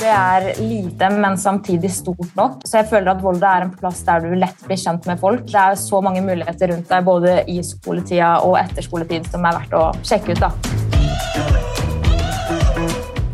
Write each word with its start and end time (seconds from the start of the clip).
Det 0.00 0.08
er 0.08 0.46
lite, 0.62 1.08
men 1.10 1.38
samtidig 1.38 1.90
stort 1.92 2.36
nok. 2.38 2.60
Så 2.64 2.80
jeg 2.80 2.88
føler 2.90 3.10
at 3.12 3.22
Volda 3.24 3.50
er 3.56 3.66
en 3.66 3.72
plass 3.74 4.00
der 4.06 4.22
du 4.24 4.32
lett 4.38 4.62
blir 4.66 4.78
kjent 4.80 5.06
med 5.10 5.20
folk. 5.20 5.42
Det 5.50 5.58
er 5.60 5.78
så 5.78 6.00
mange 6.04 6.22
muligheter 6.24 6.72
rundt 6.72 6.88
deg 6.90 7.06
både 7.06 7.34
i 7.50 7.58
skoletida 7.66 8.36
og 8.46 8.56
etter 8.60 8.86
skoletid 8.86 9.26
som 9.32 9.44
er 9.44 9.58
verdt 9.58 9.74
å 9.76 9.84
sjekke 10.06 10.36
ut. 10.36 10.44
da. 10.46 10.50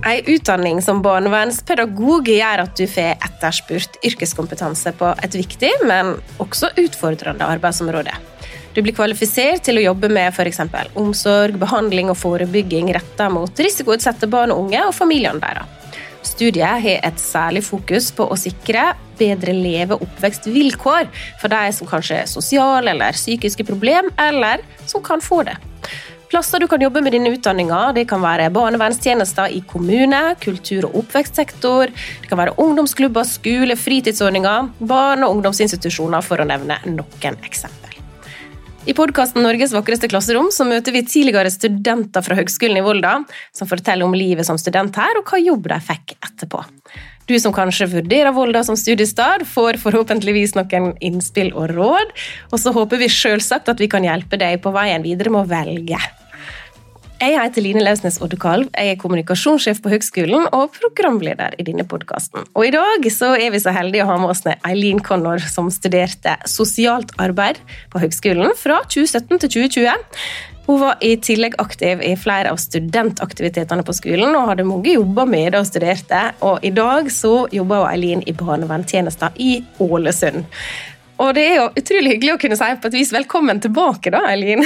Ei 0.06 0.20
utdanning 0.30 0.78
som 0.82 1.02
barnevernspedagog 1.02 2.28
gjør 2.30 2.62
at 2.62 2.78
du 2.78 2.86
får 2.86 3.16
etterspurt 3.26 3.98
yrkeskompetanse 4.06 4.92
på 4.96 5.12
et 5.26 5.34
viktig, 5.34 5.72
men 5.86 6.14
også 6.42 6.70
utfordrende 6.78 7.48
arbeidsområde. 7.56 8.14
Du 8.76 8.82
blir 8.84 8.92
kvalifisert 8.92 9.62
til 9.64 9.80
å 9.80 9.86
jobbe 9.86 10.10
med 10.12 10.34
f.eks. 10.34 10.58
omsorg, 11.00 11.56
behandling 11.56 12.10
og 12.12 12.18
forebygging 12.20 12.90
retta 12.92 13.30
mot 13.32 13.62
risikoutsatte 13.64 14.28
barn 14.28 14.52
og 14.52 14.66
unge 14.66 14.82
og 14.84 14.92
familiene 14.92 15.40
deres. 15.40 15.72
Studiet 16.26 16.82
har 16.84 17.06
et 17.08 17.22
særlig 17.22 17.62
fokus 17.64 18.10
på 18.12 18.26
å 18.28 18.36
sikre 18.36 18.90
bedre 19.16 19.54
leve- 19.56 19.96
og 19.96 20.04
oppvekstvilkår 20.04 21.08
for 21.40 21.54
de 21.54 21.62
som 21.72 21.88
kanskje 21.88 22.18
har 22.18 22.28
sosiale 22.28 22.92
eller 22.92 23.16
psykiske 23.16 23.64
problem, 23.64 24.10
eller 24.20 24.60
som 24.84 25.00
kan 25.06 25.24
få 25.24 25.40
det. 25.48 25.56
Plasser 26.28 26.60
du 26.60 26.68
kan 26.68 26.82
jobbe 26.82 27.00
med 27.00 27.16
denne 27.16 27.32
utdanninga, 27.32 27.94
det 27.96 28.04
kan 28.10 28.20
være 28.20 28.50
barnevernstjenester 28.52 29.56
i 29.56 29.62
kommune, 29.70 30.20
kultur- 30.42 30.90
og 30.90 31.00
oppvekstsektor, 31.00 31.94
det 31.94 32.28
kan 32.28 32.42
være 32.42 32.58
ungdomsklubber, 32.60 33.24
skole, 33.24 33.78
fritidsordninger, 33.78 34.72
barne- 34.84 35.24
og 35.24 35.38
ungdomsinstitusjoner, 35.38 36.20
for 36.26 36.44
å 36.44 36.50
nevne 36.52 36.82
noen 36.90 37.40
eksempel. 37.46 37.85
I 38.86 38.94
podkasten 38.94 39.42
Norges 39.42 39.72
vakreste 39.74 40.06
klasserom 40.06 40.52
så 40.54 40.62
møter 40.62 40.94
vi 40.94 41.00
tidligere 41.02 41.50
studenter 41.50 42.22
fra 42.22 42.36
Høgskolen 42.38 42.78
i 42.78 42.84
Volda, 42.86 43.16
som 43.50 43.66
forteller 43.66 44.06
om 44.06 44.14
livet 44.14 44.46
som 44.46 44.60
student 44.62 44.94
her, 44.94 45.18
og 45.18 45.26
hva 45.26 45.40
jobb 45.42 45.66
de 45.72 45.78
fikk 45.88 46.14
etterpå. 46.20 46.60
Du 47.26 47.34
som 47.42 47.54
kanskje 47.54 47.88
vurderer 47.96 48.30
Volda 48.36 48.62
som 48.62 48.78
studiestad, 48.78 49.42
får 49.50 49.80
forhåpentligvis 49.82 50.54
noen 50.54 50.92
innspill 51.02 51.50
og 51.58 51.72
råd, 51.74 52.14
og 52.52 52.62
så 52.62 52.70
håper 52.76 53.02
vi 53.02 53.10
selvsagt 53.10 53.72
at 53.74 53.82
vi 53.82 53.90
kan 53.90 54.06
hjelpe 54.06 54.38
deg 54.38 54.62
på 54.62 54.70
veien 54.76 55.02
videre 55.02 55.34
med 55.34 55.42
å 55.42 55.50
velge. 55.50 55.98
Jeg 57.16 57.32
heter 57.32 57.64
Line 57.64 57.80
Lausnes 57.80 58.18
Oddekalv. 58.20 58.66
Jeg 58.76 58.92
er 58.92 58.98
kommunikasjonssjef 59.00 59.78
på 59.80 59.88
Høgskolen 59.88 60.50
og 60.52 60.74
programleder 60.74 61.54
i 61.56 61.64
denne 61.64 61.86
podkasten. 61.88 62.44
Og 62.52 62.66
i 62.68 62.72
dag 62.74 63.06
så 63.08 63.30
er 63.40 63.54
vi 63.54 63.60
så 63.62 63.72
heldige 63.72 64.04
å 64.04 64.10
ha 64.10 64.18
med 64.20 64.34
oss 64.34 64.44
Eileen 64.52 65.00
Connor, 65.00 65.40
som 65.40 65.70
studerte 65.72 66.34
sosialt 66.44 67.14
arbeid 67.22 67.62
på 67.92 68.02
Høgskolen 68.02 68.52
fra 68.60 68.82
2017 68.84 69.32
til 69.46 69.54
2020. 69.70 70.20
Hun 70.66 70.82
var 70.82 71.00
i 71.00 71.14
tillegg 71.22 71.56
aktiv 71.62 72.02
i 72.04 72.12
flere 72.20 72.52
av 72.52 72.60
studentaktivitetene 72.60 73.86
på 73.86 73.94
skolen 73.96 74.36
og 74.36 74.50
hadde 74.50 74.66
mange 74.68 74.92
jobber 74.98 75.30
med 75.30 75.54
det 75.54 75.62
og 75.62 75.70
studerte. 75.70 76.20
Og 76.44 76.68
i 76.68 76.74
dag 76.76 77.08
så 77.14 77.46
jobber 77.54 77.88
Eileen 77.94 78.26
i 78.28 78.36
barnevernstjenesten 78.36 79.40
i 79.40 79.62
Ålesund. 79.80 80.44
Og 81.22 81.32
det 81.36 81.44
er 81.48 81.54
jo 81.56 81.66
utrolig 81.80 82.12
hyggelig 82.14 82.34
å 82.34 82.40
kunne 82.40 82.56
si 82.58 82.66
på 82.80 82.90
et 82.90 82.96
vis 82.98 83.12
velkommen 83.14 83.60
tilbake, 83.64 84.12
da, 84.12 84.20
Eileen. 84.28 84.64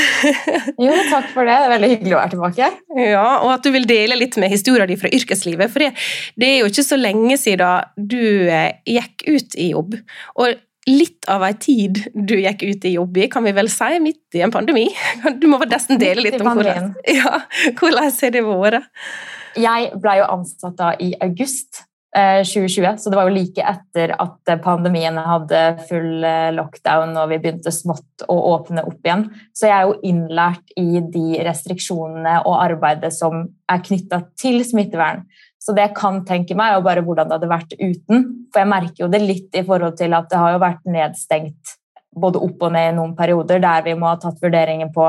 jo, 0.87 0.95
takk 1.11 1.29
for 1.34 1.47
det. 1.47 1.55
Det 1.55 1.69
er 1.69 1.75
veldig 1.75 1.91
hyggelig 1.92 2.17
å 2.17 2.19
være 2.19 2.33
tilbake. 2.34 2.70
Ja, 3.05 3.27
Og 3.45 3.53
at 3.55 3.67
du 3.67 3.70
vil 3.75 3.87
dele 3.89 4.19
litt 4.19 4.39
med 4.41 4.51
historien 4.53 4.91
din 4.91 4.98
fra 5.01 5.12
yrkeslivet. 5.15 5.70
For 5.70 5.84
det, 5.84 5.92
det, 6.41 6.48
er 6.48 6.59
jo 6.65 6.73
ikke 6.73 6.87
så 6.87 6.98
lenge 6.98 7.39
siden 7.39 7.92
du 8.11 8.25
eh, 8.51 8.73
gikk 8.89 9.29
ut 9.29 9.55
i 9.55 9.70
jobb. 9.70 9.95
Og 10.42 10.59
litt 10.91 11.29
av 11.31 11.45
ei 11.47 11.53
tid 11.61 12.01
du 12.15 12.34
gikk 12.41 12.64
ut 12.64 12.89
i 12.89 12.95
jobb 12.97 13.20
i, 13.20 13.29
kan 13.31 13.47
vi 13.47 13.55
vel 13.55 13.70
si, 13.70 14.01
midt 14.03 14.39
i 14.39 14.42
en 14.47 14.55
pandemi. 14.55 14.89
Du 15.41 15.47
må 15.53 15.61
nesten 15.69 16.01
dele 16.01 16.25
litt 16.25 16.41
om 16.41 16.51
hvordan, 16.51 16.95
ja, 17.20 17.45
hvordan 17.79 18.11
har 18.11 18.35
det 18.35 18.42
vært? 18.47 18.91
Jeg 19.61 19.95
ble 20.03 20.19
jo 20.19 20.27
ansatt 20.35 20.77
da 20.79 20.92
i 21.03 21.12
august 21.23 21.85
2020, 22.11 22.84
eh, 22.84 22.97
så 22.98 23.11
det 23.11 23.19
var 23.19 23.28
jo 23.28 23.34
like 23.36 23.62
etter 23.62 24.12
at 24.19 24.53
pandemien 24.64 25.14
hadde 25.14 25.61
full 25.86 26.24
eh, 26.27 26.48
lockdown 26.57 27.14
og 27.14 27.29
vi 27.30 27.39
begynte 27.39 27.70
smått 27.70 28.24
å 28.27 28.36
åpne 28.57 28.83
opp 28.89 29.07
igjen. 29.07 29.29
Så 29.55 29.68
jeg 29.68 29.77
er 29.77 29.86
jo 29.86 30.01
innlært 30.11 30.74
i 30.80 30.98
de 31.01 31.39
restriksjonene 31.46 32.40
og 32.42 32.58
arbeidet 32.58 33.12
som 33.14 33.45
er 33.70 33.85
knytta 33.86 34.24
til 34.40 34.58
smittevern. 34.67 35.23
Så 35.61 35.74
det 35.77 35.85
jeg 35.85 35.96
kan 35.98 36.23
tenke 36.27 36.57
meg, 36.57 36.73
er 36.73 36.80
jo 36.80 36.86
bare 36.89 37.05
hvordan 37.05 37.29
det 37.29 37.36
hadde 37.36 37.52
vært 37.52 37.77
uten. 37.79 38.27
For 38.51 38.62
jeg 38.62 38.73
merker 38.73 39.05
jo 39.05 39.11
det 39.12 39.20
litt 39.23 39.61
i 39.61 39.64
forhold 39.67 39.98
til 40.01 40.17
at 40.17 40.30
det 40.33 40.40
har 40.40 40.56
jo 40.56 40.62
vært 40.64 40.89
nedstengt 40.89 41.77
både 42.11 42.40
opp 42.42 42.64
og 42.67 42.73
ned 42.74 42.90
i 42.90 42.96
noen 42.96 43.12
perioder, 43.14 43.61
der 43.62 43.85
vi 43.86 43.95
må 43.95 44.08
ha 44.11 44.17
tatt 44.18 44.40
vurderingen 44.42 44.90
på 44.95 45.05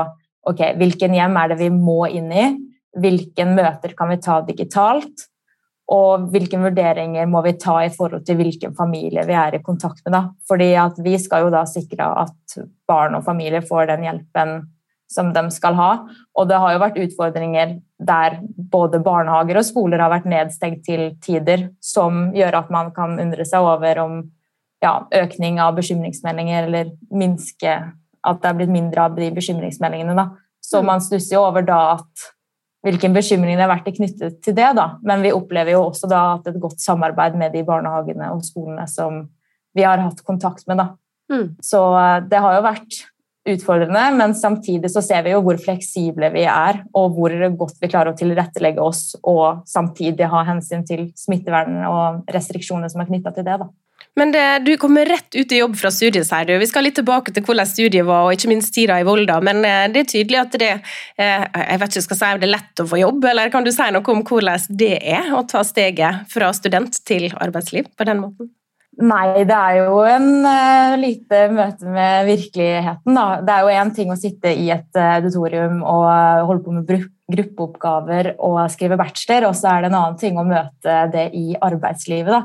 ok, 0.46 0.62
hvilken 0.78 1.16
hjem 1.16 1.38
er 1.40 1.50
det 1.50 1.58
vi 1.64 1.70
må 1.74 2.04
inn 2.10 2.30
i, 2.30 2.46
hvilken 2.98 3.56
møter 3.56 3.94
kan 3.98 4.10
vi 4.12 4.20
ta 4.22 4.38
digitalt, 4.46 5.26
og 5.90 6.28
hvilke 6.32 6.60
vurderinger 6.60 7.26
må 7.28 7.42
vi 7.44 7.56
ta 7.60 7.80
i 7.84 7.90
forhold 7.92 8.24
til 8.26 8.38
hvilken 8.38 8.76
familie 8.78 9.24
vi 9.28 9.34
er 9.36 9.56
i 9.56 9.62
kontakt 9.64 10.04
med. 10.06 10.14
Da. 10.14 10.22
Fordi 10.48 10.70
vi 11.04 11.16
skal 11.20 11.46
jo 11.46 11.50
da 11.52 11.64
sikre 11.68 12.06
at 12.22 12.58
barn 12.88 13.18
og 13.18 13.26
familie 13.26 13.62
får 13.66 13.90
den 13.90 14.06
hjelpen 14.06 14.54
som 15.12 15.32
de 15.34 15.42
skal 15.52 15.76
ha. 15.76 15.90
Og 16.38 16.48
det 16.48 16.60
har 16.60 16.72
jo 16.72 16.82
vært 16.82 17.00
utfordringer 17.02 17.76
der 18.02 18.38
både 18.72 19.02
barnehager 19.04 19.60
og 19.60 19.66
skoler 19.68 20.00
har 20.00 20.12
vært 20.14 20.30
nedstengt 20.30 20.84
til 20.86 21.10
tider, 21.24 21.68
som 21.84 22.30
gjør 22.36 22.62
at 22.62 22.70
man 22.72 22.92
kan 22.96 23.18
undre 23.20 23.44
seg 23.48 23.66
over 23.66 24.00
om 24.06 24.22
ja, 24.82 24.94
økning 25.14 25.60
av 25.62 25.76
bekymringsmeldinger 25.76 26.70
eller 26.70 26.94
minske 27.12 27.74
at 28.22 28.38
det 28.42 28.48
er 28.48 28.58
blitt 28.58 28.72
mindre 28.72 29.08
av 29.08 29.18
de 29.18 29.28
bekymringsmeldingene. 29.34 30.14
Da. 30.18 30.30
Så 30.62 30.80
mm. 30.80 30.88
man 30.88 31.04
stusser 31.04 31.36
jo 31.36 31.44
over 31.44 31.66
da 31.66 31.80
at 31.96 32.30
hvilken 32.82 33.14
bekymring 33.14 33.56
det 33.56 33.64
har 33.64 33.70
vært 33.70 33.92
knyttet 33.96 34.40
til 34.42 34.56
det. 34.56 34.72
Da. 34.78 34.88
Men 35.06 35.22
vi 35.24 35.34
opplever 35.34 35.76
jo 35.76 35.84
også 35.86 36.10
da 36.10 36.22
at 36.36 36.50
et 36.50 36.60
godt 36.62 36.82
samarbeid 36.82 37.38
med 37.38 37.54
de 37.54 37.62
barnehagene 37.66 38.32
og 38.34 38.42
skolene 38.46 38.88
som 38.90 39.24
vi 39.76 39.86
har 39.86 40.02
hatt 40.02 40.22
kontakt 40.26 40.66
med. 40.68 40.82
Da. 40.82 40.88
Mm. 41.32 41.46
Så 41.62 41.80
eh, 41.98 42.18
det 42.28 42.42
har 42.42 42.58
jo 42.58 42.64
vært 42.66 42.98
utfordrende, 43.48 44.02
men 44.16 44.34
samtidig 44.38 44.90
så 44.92 45.02
ser 45.02 45.24
vi 45.26 45.34
jo 45.34 45.42
hvor 45.42 45.58
fleksible 45.58 46.30
vi 46.34 46.44
er, 46.46 46.82
og 46.94 47.16
hvor 47.16 47.34
godt 47.58 47.80
vi 47.82 47.90
klarer 47.90 48.12
å 48.12 48.18
tilrettelegge 48.18 48.82
oss 48.82 49.16
og 49.22 49.64
samtidig 49.68 50.30
ha 50.30 50.44
hensyn 50.46 50.86
til 50.86 51.08
smittevern 51.18 51.80
og 51.88 52.34
restriksjoner 52.34 52.92
som 52.92 53.02
er 53.02 53.10
knytta 53.10 53.34
til 53.34 53.48
det. 53.48 53.58
Da. 53.64 53.70
Men 54.14 54.32
det, 54.32 54.58
du 54.58 54.76
kommer 54.76 55.08
rett 55.08 55.34
ut 55.34 55.52
i 55.52 55.58
jobb 55.58 55.74
fra 55.80 55.90
studiet, 55.90 56.26
sier 56.28 56.46
du. 56.46 56.54
Vi 56.60 56.68
skal 56.68 56.84
litt 56.84 56.98
tilbake 56.98 57.32
til 57.32 57.46
hvordan 57.46 57.68
studiet 57.68 58.06
var, 58.06 58.26
og 58.26 58.36
ikke 58.36 58.50
minst 58.50 58.74
tida 58.74 58.98
i 59.00 59.06
Volda. 59.08 59.38
Men 59.44 59.64
eh, 59.64 59.86
det 59.92 60.02
er 60.02 60.10
tydelig 60.12 60.40
at 60.42 60.56
det 60.60 60.72
eh, 60.76 61.46
jeg 61.48 61.82
vet 61.82 61.96
ikke 61.96 62.06
skal 62.08 62.20
si 62.20 62.32
om 62.36 62.42
det 62.42 62.48
er 62.50 62.54
lett 62.58 62.82
å 62.84 62.88
få 62.92 63.00
jobb, 63.00 63.28
eller 63.32 63.52
kan 63.54 63.64
du 63.64 63.72
si 63.72 63.88
noe 63.94 64.14
om 64.14 64.24
hvordan 64.28 64.66
det 64.82 64.96
er 65.00 65.32
å 65.32 65.44
ta 65.48 65.64
steget 65.66 66.26
fra 66.32 66.52
student 66.56 67.00
til 67.08 67.30
arbeidsliv 67.32 67.88
på 67.96 68.08
den 68.08 68.20
måten? 68.26 68.52
Nei, 69.00 69.44
det 69.48 69.56
er 69.56 69.78
jo 69.78 70.02
en 70.04 70.26
uh, 70.44 70.94
lite 71.00 71.46
møte 71.54 71.88
med 71.88 72.26
virkeligheten. 72.28 73.16
Da. 73.16 73.38
Det 73.40 73.54
er 73.54 73.64
jo 73.64 73.76
én 73.80 73.92
ting 73.96 74.12
å 74.12 74.18
sitte 74.20 74.52
i 74.52 74.66
et 74.74 74.98
auditorium 75.00 75.80
og 75.80 76.08
holde 76.50 76.64
på 76.66 76.74
med 76.76 76.90
gruppeoppgaver 77.32 78.34
og 78.36 78.60
skrive 78.74 78.98
bachelor, 79.00 79.48
og 79.48 79.56
så 79.56 79.70
er 79.72 79.82
det 79.82 79.90
en 79.90 79.96
annen 79.96 80.18
ting 80.20 80.36
å 80.36 80.44
møte 80.44 80.98
det 81.14 81.30
i 81.38 81.56
arbeidslivet. 81.56 82.34
Da. 82.34 82.42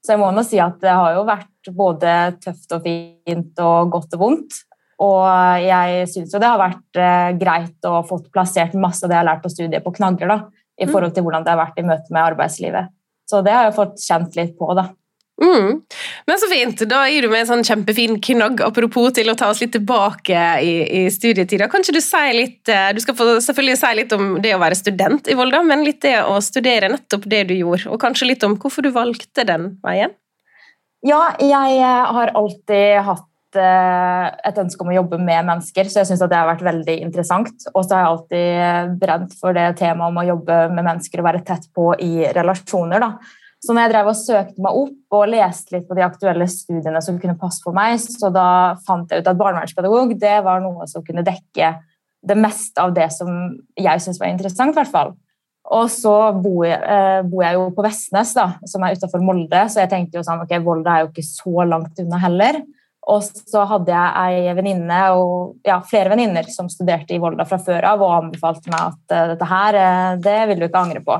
Så 0.00 0.14
jeg 0.14 0.22
må 0.22 0.30
nå 0.32 0.44
si 0.46 0.60
at 0.62 0.78
det 0.80 0.96
har 0.96 1.18
jo 1.18 1.26
vært 1.28 1.70
både 1.76 2.14
tøft 2.40 2.72
og 2.72 2.86
fint 2.86 3.60
og 3.60 3.92
godt 3.92 4.16
og 4.16 4.22
vondt. 4.24 4.62
Og 5.00 5.24
jeg 5.64 6.08
syns 6.12 6.32
jo 6.32 6.40
det 6.40 6.48
har 6.48 6.60
vært 6.60 7.00
uh, 7.00 7.28
greit 7.40 7.88
å 7.88 8.00
få 8.08 8.22
plassert 8.32 8.72
masse 8.76 9.04
av 9.04 9.12
det 9.12 9.18
jeg 9.18 9.22
har 9.22 9.28
lært 9.30 9.44
på 9.44 9.52
studiet, 9.52 9.84
på 9.84 9.92
knagger 9.96 10.32
da, 10.32 10.38
i 10.80 10.88
mm. 10.88 10.92
forhold 10.92 11.14
til 11.16 11.24
hvordan 11.24 11.44
det 11.44 11.52
har 11.52 11.60
vært 11.60 11.80
i 11.80 11.86
møte 11.88 12.12
med 12.12 12.24
arbeidslivet. 12.24 12.92
Så 13.30 13.44
det 13.46 13.54
har 13.54 13.68
jeg 13.68 13.76
fått 13.76 14.00
kjent 14.02 14.36
litt 14.36 14.56
på, 14.58 14.72
da. 14.76 14.88
Mm. 15.40 15.80
Men 16.26 16.38
så 16.38 16.48
fint. 16.50 16.82
Da 16.88 17.00
gir 17.08 17.24
du 17.24 17.30
meg 17.32 17.44
en 17.44 17.48
sånn 17.48 17.64
kjempefin 17.64 18.18
knagg 18.20 18.60
apropos 18.64 19.14
til 19.16 19.32
å 19.32 19.36
ta 19.38 19.48
oss 19.52 19.62
litt 19.62 19.72
tilbake 19.72 20.42
i, 20.60 20.74
i 21.00 21.02
studietida. 21.12 21.70
Kan 21.72 21.84
ikke 21.84 21.96
du 21.96 22.02
si 22.04 22.24
litt 22.36 22.68
eh, 22.68 22.90
Du 22.96 23.00
skal 23.00 23.16
få 23.16 23.28
selvfølgelig 23.40 23.78
si 23.80 23.94
litt 23.96 24.12
om 24.16 24.34
det 24.44 24.52
å 24.56 24.60
være 24.60 24.78
student 24.78 25.30
i 25.32 25.38
Volda, 25.38 25.62
men 25.64 25.86
litt 25.86 26.02
det 26.04 26.18
å 26.26 26.36
studere 26.44 26.92
nettopp 26.92 27.24
det 27.30 27.46
du 27.48 27.56
gjorde, 27.56 27.88
og 27.88 28.00
kanskje 28.02 28.28
litt 28.32 28.44
om 28.46 28.58
hvorfor 28.60 28.84
du 28.84 28.92
valgte 28.92 29.46
den 29.48 29.74
veien? 29.84 30.12
Ja, 31.06 31.32
jeg 31.40 31.80
eh, 31.80 32.12
har 32.12 32.34
alltid 32.36 33.00
hatt 33.08 33.56
eh, 33.56 34.26
et 34.50 34.60
ønske 34.60 34.84
om 34.84 34.92
å 34.92 34.98
jobbe 34.98 35.16
med 35.22 35.48
mennesker, 35.48 35.88
så 35.88 36.02
jeg 36.02 36.10
syns 36.10 36.20
det 36.26 36.36
har 36.36 36.52
vært 36.52 36.66
veldig 36.68 37.00
interessant. 37.00 37.68
Og 37.72 37.86
så 37.86 37.96
har 37.96 38.04
jeg 38.04 38.12
alltid 38.12 38.96
brent 39.00 39.36
for 39.40 39.56
det 39.56 39.70
temaet 39.80 40.12
om 40.12 40.20
å 40.20 40.30
jobbe 40.34 40.62
med 40.74 40.84
mennesker 40.84 41.22
og 41.22 41.30
være 41.32 41.46
tett 41.48 41.70
på 41.72 41.94
i 41.96 42.28
relasjoner. 42.36 43.00
da. 43.00 43.14
Så 43.60 43.74
når 43.76 43.84
jeg 43.84 43.92
drev 43.92 44.08
og 44.08 44.16
søkte 44.16 44.64
meg 44.64 44.76
opp 44.80 45.16
og 45.18 45.28
leste 45.28 45.74
litt 45.74 45.88
på 45.88 45.96
de 45.98 46.04
aktuelle 46.06 46.46
studiene 46.48 47.02
som 47.04 47.18
kunne 47.20 47.36
passe 47.40 47.60
for 47.64 47.76
meg, 47.76 47.98
så 48.00 48.30
da 48.32 48.76
fant 48.86 49.10
jeg 49.12 49.20
ut 49.20 49.28
at 49.28 49.40
barnevernspedagog 49.40 50.14
det 50.20 50.38
var 50.46 50.62
noe 50.64 50.86
som 50.88 51.04
kunne 51.04 51.26
dekke 51.26 51.74
det 52.20 52.36
meste 52.36 52.80
av 52.80 52.94
det 52.96 53.08
som 53.12 53.28
jeg 53.76 54.00
syntes 54.00 54.20
var 54.20 54.32
interessant. 54.32 54.72
I 54.72 54.80
hvert 54.80 54.92
fall. 54.92 55.12
Og 55.70 55.86
så 55.92 56.14
bor 56.40 56.64
jeg, 56.66 56.80
eh, 56.80 57.20
bor 57.28 57.44
jeg, 57.44 57.56
jo 57.58 57.68
på 57.76 57.84
Vestnes, 57.84 58.32
da, 58.34 58.46
som 58.66 58.82
er 58.82 58.96
utafor 58.96 59.22
Molde, 59.22 59.64
så 59.70 59.84
jeg 59.84 59.90
tenkte 59.92 60.18
jo 60.18 60.24
sånn 60.26 60.42
ok, 60.42 60.56
Volda 60.64 60.96
er 60.96 61.04
jo 61.04 61.10
ikke 61.12 61.26
så 61.26 61.66
langt 61.68 62.00
unna 62.00 62.20
heller. 62.22 62.62
Og 63.10 63.24
så 63.24 63.62
hadde 63.68 63.92
jeg 63.92 64.24
ei 64.24 64.54
venninne 64.56 64.98
og 65.16 65.66
ja, 65.66 65.78
flere 65.86 66.12
venninner 66.12 66.48
som 66.52 66.68
studerte 66.72 67.14
i 67.16 67.20
Volda 67.22 67.46
fra 67.48 67.58
før 67.60 67.86
av 67.92 68.02
og 68.04 68.16
anbefalte 68.16 68.72
meg 68.72 68.80
at 68.92 69.14
uh, 69.14 69.28
dette 69.32 69.48
her, 69.50 69.78
uh, 69.78 70.18
det 70.20 70.36
vil 70.50 70.60
du 70.60 70.66
ikke 70.68 70.82
angre 70.84 71.02
på. 71.06 71.16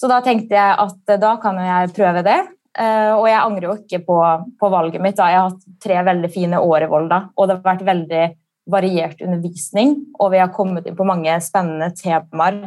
Så 0.00 0.08
da 0.08 0.22
tenkte 0.24 0.56
jeg 0.56 0.78
at 0.80 1.14
da 1.20 1.34
kan 1.42 1.60
jeg 1.60 1.92
prøve 1.96 2.24
det. 2.24 2.38
Og 2.80 3.26
jeg 3.28 3.36
angrer 3.36 3.66
jo 3.66 3.72
ikke 3.76 3.98
på, 4.06 4.16
på 4.56 4.68
valget 4.72 5.02
mitt. 5.04 5.18
Da. 5.18 5.26
Jeg 5.28 5.40
har 5.42 5.50
hatt 5.50 5.66
tre 5.84 5.98
veldig 6.06 6.30
fine 6.32 6.60
år 6.62 6.86
i 6.86 6.88
Volda, 6.88 7.18
og 7.36 7.50
det 7.50 7.56
har 7.58 7.66
vært 7.66 7.82
veldig 7.84 8.22
variert 8.70 9.20
undervisning. 9.26 9.92
Og 10.16 10.30
vi 10.32 10.40
har 10.40 10.54
kommet 10.54 10.88
inn 10.88 10.96
på 10.96 11.04
mange 11.04 11.34
spennende 11.44 11.90
temaer 11.98 12.62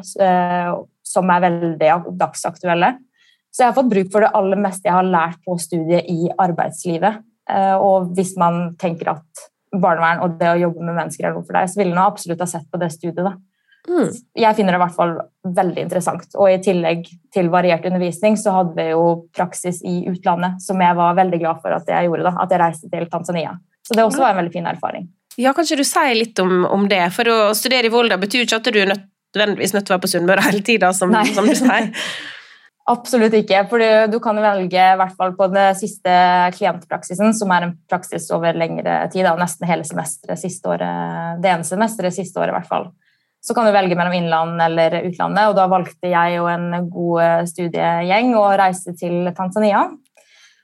som 1.13 1.33
er 1.33 1.45
veldig 1.47 1.89
dagsaktuelle. 2.19 2.93
Så 3.53 3.61
jeg 3.61 3.69
har 3.69 3.77
fått 3.77 3.91
bruk 3.91 4.09
for 4.13 4.25
det 4.25 4.33
aller 4.33 4.59
meste 4.59 4.89
jeg 4.89 4.97
har 4.97 5.05
lært 5.05 5.41
på 5.45 5.55
studiet 5.61 6.07
i 6.09 6.25
arbeidslivet. 6.41 7.21
Eh, 7.53 7.75
og 7.77 8.13
hvis 8.17 8.33
man 8.39 8.71
tenker 8.81 9.11
at 9.13 9.43
barnevern 9.73 10.23
og 10.25 10.39
det 10.39 10.49
å 10.49 10.61
jobbe 10.63 10.81
med 10.81 10.97
mennesker 10.97 11.27
er 11.27 11.35
noe 11.35 11.45
for 11.45 11.57
deg, 11.57 11.69
så 11.69 11.81
ville 11.81 11.93
man 11.93 12.07
absolutt 12.07 12.41
ha 12.41 12.47
sett 12.49 12.65
på 12.71 12.79
det 12.81 12.89
studiet. 12.93 13.21
da. 13.21 13.35
Mm. 13.89 14.11
Jeg 14.39 14.55
finner 14.55 14.75
det 14.75 14.79
i 14.79 14.83
hvert 14.85 14.95
fall 14.95 15.13
veldig 15.57 15.83
interessant. 15.83 16.29
Og 16.39 16.51
i 16.51 16.59
tillegg 16.63 17.07
til 17.33 17.49
variert 17.51 17.85
undervisning 17.89 18.37
så 18.39 18.55
hadde 18.55 18.77
vi 18.77 18.89
jo 18.93 19.03
praksis 19.35 19.81
i 19.87 20.03
utlandet, 20.11 20.61
som 20.63 20.79
jeg 20.81 20.97
var 20.99 21.17
veldig 21.19 21.39
glad 21.41 21.63
for 21.63 21.75
at 21.75 21.89
jeg 21.91 22.07
gjorde. 22.07 22.29
da, 22.29 22.35
At 22.45 22.53
jeg 22.53 22.63
reiste 22.63 22.91
til 22.91 23.09
Tanzania. 23.11 23.57
Så 23.83 23.97
det 23.97 24.05
også 24.05 24.23
var 24.23 24.31
en 24.31 24.39
veldig 24.43 24.53
fin 24.53 24.69
erfaring. 24.69 25.09
Ja, 25.35 25.51
Kanskje 25.53 25.79
du 25.81 25.83
sier 25.87 26.13
litt 26.15 26.39
om, 26.39 26.63
om 26.69 26.85
det? 26.87 27.01
For 27.15 27.27
å 27.27 27.39
studere 27.57 27.89
i 27.89 27.93
Volda 27.93 28.19
betyr 28.21 28.45
ikke 28.45 28.61
at 28.61 28.69
du 28.69 28.79
er 28.79 28.93
nødvendigvis 28.93 29.73
nødt 29.73 29.87
til 29.87 29.93
å 29.93 29.97
være 29.97 30.05
på 30.05 30.13
Sunnmøre 30.13 30.45
hele 30.45 30.63
tida, 30.63 30.93
som, 30.95 31.11
som, 31.33 31.49
du 31.49 31.57
sier. 31.57 31.89
Absolutt 32.93 33.35
ikke. 33.37 33.61
for 33.71 33.83
Du 34.11 34.17
kan 34.23 34.39
velge, 34.43 34.79
i 34.79 34.97
hvert 34.99 35.15
fall 35.19 35.35
på 35.35 35.47
den 35.51 35.75
siste 35.79 36.13
klientpraksisen, 36.55 37.31
som 37.35 37.51
er 37.55 37.67
en 37.67 37.77
praksis 37.89 38.27
over 38.35 38.55
lengre 38.59 38.97
tid, 39.11 39.23
da, 39.27 39.35
nesten 39.39 39.67
hele 39.67 39.87
semesteret 39.87 40.39
siste 40.39 40.71
året, 40.71 41.39
det 41.43 41.51
ene 41.51 41.67
semesteret 41.67 42.15
siste 42.15 42.39
året. 42.39 42.51
i 42.51 42.57
hvert 42.59 42.69
fall. 42.69 42.91
Så 43.43 43.55
kan 43.55 43.67
du 43.67 43.73
velge 43.75 43.95
mellom 43.99 44.13
innland 44.15 44.61
eller 44.63 45.01
utlandet, 45.03 45.49
og 45.49 45.57
da 45.57 45.65
valgte 45.67 46.07
jeg 46.07 46.39
og 46.39 46.47
en 46.53 46.87
god 46.93 47.49
studiegjeng 47.49 48.31
å 48.39 48.45
reise 48.59 48.93
til 48.95 49.27
Tanzania. 49.35 49.89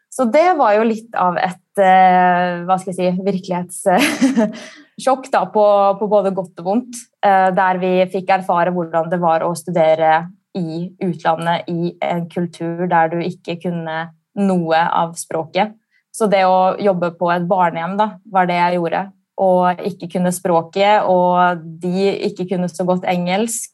Så 0.10 0.26
det 0.32 0.56
var 0.58 0.74
jo 0.78 0.86
litt 0.88 1.16
av 1.20 1.38
et 1.40 1.80
eh, 1.80 2.64
hva 2.66 2.78
skal 2.80 2.92
jeg 2.92 2.98
si, 2.98 3.10
virkelighetssjokk 3.24 5.30
da, 5.32 5.46
på, 5.54 5.66
på 6.00 6.08
både 6.12 6.32
godt 6.36 6.60
og 6.64 6.68
vondt, 6.72 6.94
eh, 7.26 7.50
der 7.56 7.78
vi 7.80 8.12
fikk 8.12 8.30
erfare 8.40 8.72
hvordan 8.76 9.10
det 9.12 9.20
var 9.22 9.44
å 9.46 9.56
studere 9.56 10.28
i 10.58 10.90
utlandet 11.06 11.70
i 11.70 11.94
en 12.04 12.30
kultur 12.32 12.88
der 12.90 13.10
du 13.14 13.20
ikke 13.22 13.56
kunne 13.62 14.10
noe 14.40 14.78
av 14.82 15.14
språket. 15.20 15.76
Så 16.16 16.28
det 16.32 16.46
å 16.50 16.76
jobbe 16.82 17.12
på 17.20 17.30
et 17.32 17.48
barnehjem 17.48 17.98
da, 18.00 18.08
var 18.34 18.46
det 18.50 18.58
jeg 18.58 18.76
gjorde. 18.80 19.12
Og 19.40 19.86
ikke 19.88 20.10
kunne 20.18 20.34
språket, 20.36 21.08
og 21.08 21.64
de 21.82 22.10
ikke 22.28 22.50
kunne 22.52 22.68
så 22.72 22.84
godt 22.88 23.08
engelsk. 23.08 23.72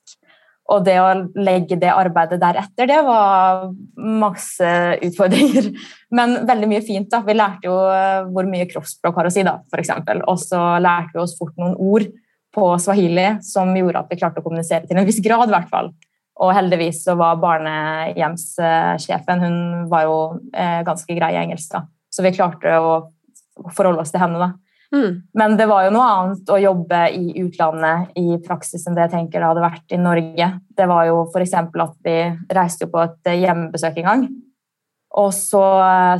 Og 0.73 0.81
det 0.85 0.95
å 0.97 1.09
legge 1.37 1.77
det 1.77 1.91
arbeidet 1.93 2.39
deretter, 2.41 2.89
det 2.89 3.01
var 3.05 3.67
masse 3.97 4.69
utfordringer. 5.05 5.69
Men 6.17 6.39
veldig 6.49 6.69
mye 6.71 6.85
fint. 6.85 7.09
da. 7.11 7.21
Vi 7.25 7.37
lærte 7.37 7.69
jo 7.69 7.75
hvor 8.33 8.49
mye 8.49 8.65
kroppsspråk 8.71 9.21
har 9.21 9.29
å 9.29 9.33
si, 9.33 9.45
da, 9.45 9.59
f.eks. 9.69 9.93
Og 10.25 10.41
så 10.41 10.63
lærte 10.81 11.13
vi 11.13 11.21
oss 11.21 11.37
fort 11.37 11.53
noen 11.61 11.77
ord 11.77 12.09
på 12.55 12.71
swahili 12.81 13.35
som 13.45 13.73
gjorde 13.75 14.01
at 14.01 14.09
vi 14.09 14.17
klarte 14.17 14.41
å 14.41 14.45
kommunisere 14.45 14.87
til 14.87 14.97
en 14.97 15.07
viss 15.07 15.21
grad. 15.21 15.49
I 15.49 15.57
hvert 15.57 15.69
fall. 15.69 15.93
Og 16.43 16.51
heldigvis 16.55 17.03
så 17.05 17.15
var 17.19 17.39
barnehjemssjefen 17.39 19.43
hun 19.45 19.57
var 19.91 20.07
jo 20.07 20.17
eh, 20.51 20.81
ganske 20.87 21.15
grei 21.15 21.31
i 21.35 21.41
engelsk, 21.45 21.69
da. 21.71 21.85
så 22.11 22.25
vi 22.25 22.35
klarte 22.35 22.73
å 22.75 22.95
forholde 23.71 24.03
oss 24.03 24.11
til 24.11 24.19
henne. 24.19 24.39
da. 24.41 24.49
Mm. 24.95 25.21
Men 25.35 25.57
det 25.59 25.67
var 25.67 25.85
jo 25.85 25.93
noe 25.95 26.07
annet 26.07 26.51
å 26.51 26.61
jobbe 26.61 27.01
i 27.17 27.35
utlandet 27.43 28.15
i 28.19 28.39
praksis 28.45 28.85
enn 28.87 28.95
det 28.95 29.07
jeg 29.07 29.15
tenker 29.17 29.41
det 29.41 29.49
hadde 29.49 29.65
vært 29.65 29.95
i 29.95 29.99
Norge. 29.99 30.49
Det 30.77 30.87
var 30.89 31.07
jo 31.09 31.21
f.eks. 31.27 31.55
at 31.59 31.95
vi 32.05 32.17
reiste 32.55 32.87
på 32.91 33.03
et 33.03 33.31
hjemmebesøk 33.35 33.99
en 34.01 34.09
gang. 34.11 34.27
Og 35.15 35.29
så 35.31 35.63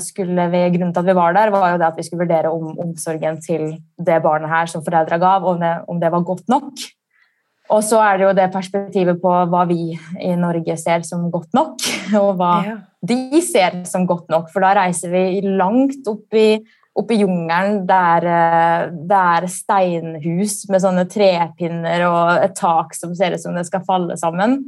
skulle 0.03 0.47
vi, 0.51 0.61
Grunnen 0.75 0.93
til 0.95 1.03
at 1.03 1.09
vi 1.09 1.17
var 1.17 1.35
der, 1.35 1.51
var 1.51 1.73
jo 1.73 1.79
det 1.81 1.87
at 1.89 1.97
vi 1.99 2.05
skulle 2.07 2.23
vurdere 2.23 2.51
om 2.51 2.77
omsorgen 2.79 3.41
til 3.43 3.73
det 3.99 4.21
barnet 4.23 4.51
her 4.51 4.71
som 4.71 4.83
foreldra 4.85 5.19
gav, 5.19 5.47
om 5.47 5.59
det, 5.59 5.73
om 5.91 5.99
det 5.99 6.11
var 6.13 6.27
godt 6.27 6.47
nok. 6.51 6.85
Og 7.73 7.81
så 7.83 7.99
er 8.05 8.17
det 8.17 8.27
jo 8.27 8.33
det 8.37 8.51
perspektivet 8.53 9.19
på 9.21 9.31
hva 9.51 9.63
vi 9.67 9.95
i 10.21 10.33
Norge 10.37 10.77
ser 10.77 11.05
som 11.07 11.27
godt 11.33 11.55
nok, 11.57 11.81
og 12.21 12.35
hva 12.39 12.53
ja. 12.67 12.77
de 13.01 13.41
ser 13.43 13.81
som 13.89 14.05
godt 14.07 14.29
nok. 14.31 14.51
For 14.53 14.63
da 14.63 14.75
reiser 14.79 15.11
vi 15.13 15.41
langt 15.43 16.07
opp 16.11 16.37
i, 16.37 16.61
opp 16.95 17.11
i 17.11 17.19
jungelen 17.19 17.81
der 17.89 18.27
eh, 18.31 18.81
det 19.09 19.21
er 19.35 19.47
steinhus 19.51 20.61
med 20.71 20.83
sånne 20.83 21.05
trepinner 21.11 22.05
og 22.07 22.45
et 22.45 22.55
tak 22.57 22.95
som 22.97 23.15
ser 23.17 23.35
ut 23.35 23.43
som 23.43 23.57
det 23.57 23.65
skal 23.67 23.83
falle 23.87 24.17
sammen. 24.19 24.61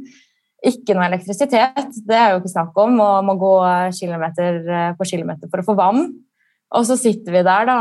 Ikke 0.66 0.96
noe 0.96 1.06
elektrisitet, 1.06 2.00
det 2.08 2.16
er 2.18 2.32
jo 2.32 2.40
ikke 2.40 2.50
snakk 2.50 2.78
om, 2.82 2.96
og 3.00 3.26
må 3.26 3.36
gå 3.38 3.52
kilometer 3.96 4.58
eh, 4.66 4.88
på 4.98 5.06
kilometer 5.08 5.50
for 5.50 5.62
å 5.62 5.68
få 5.70 5.78
vann. 5.78 6.08
Og 6.76 6.84
så 6.84 6.98
sitter 7.00 7.32
vi 7.32 7.44
der 7.46 7.68
da, 7.68 7.78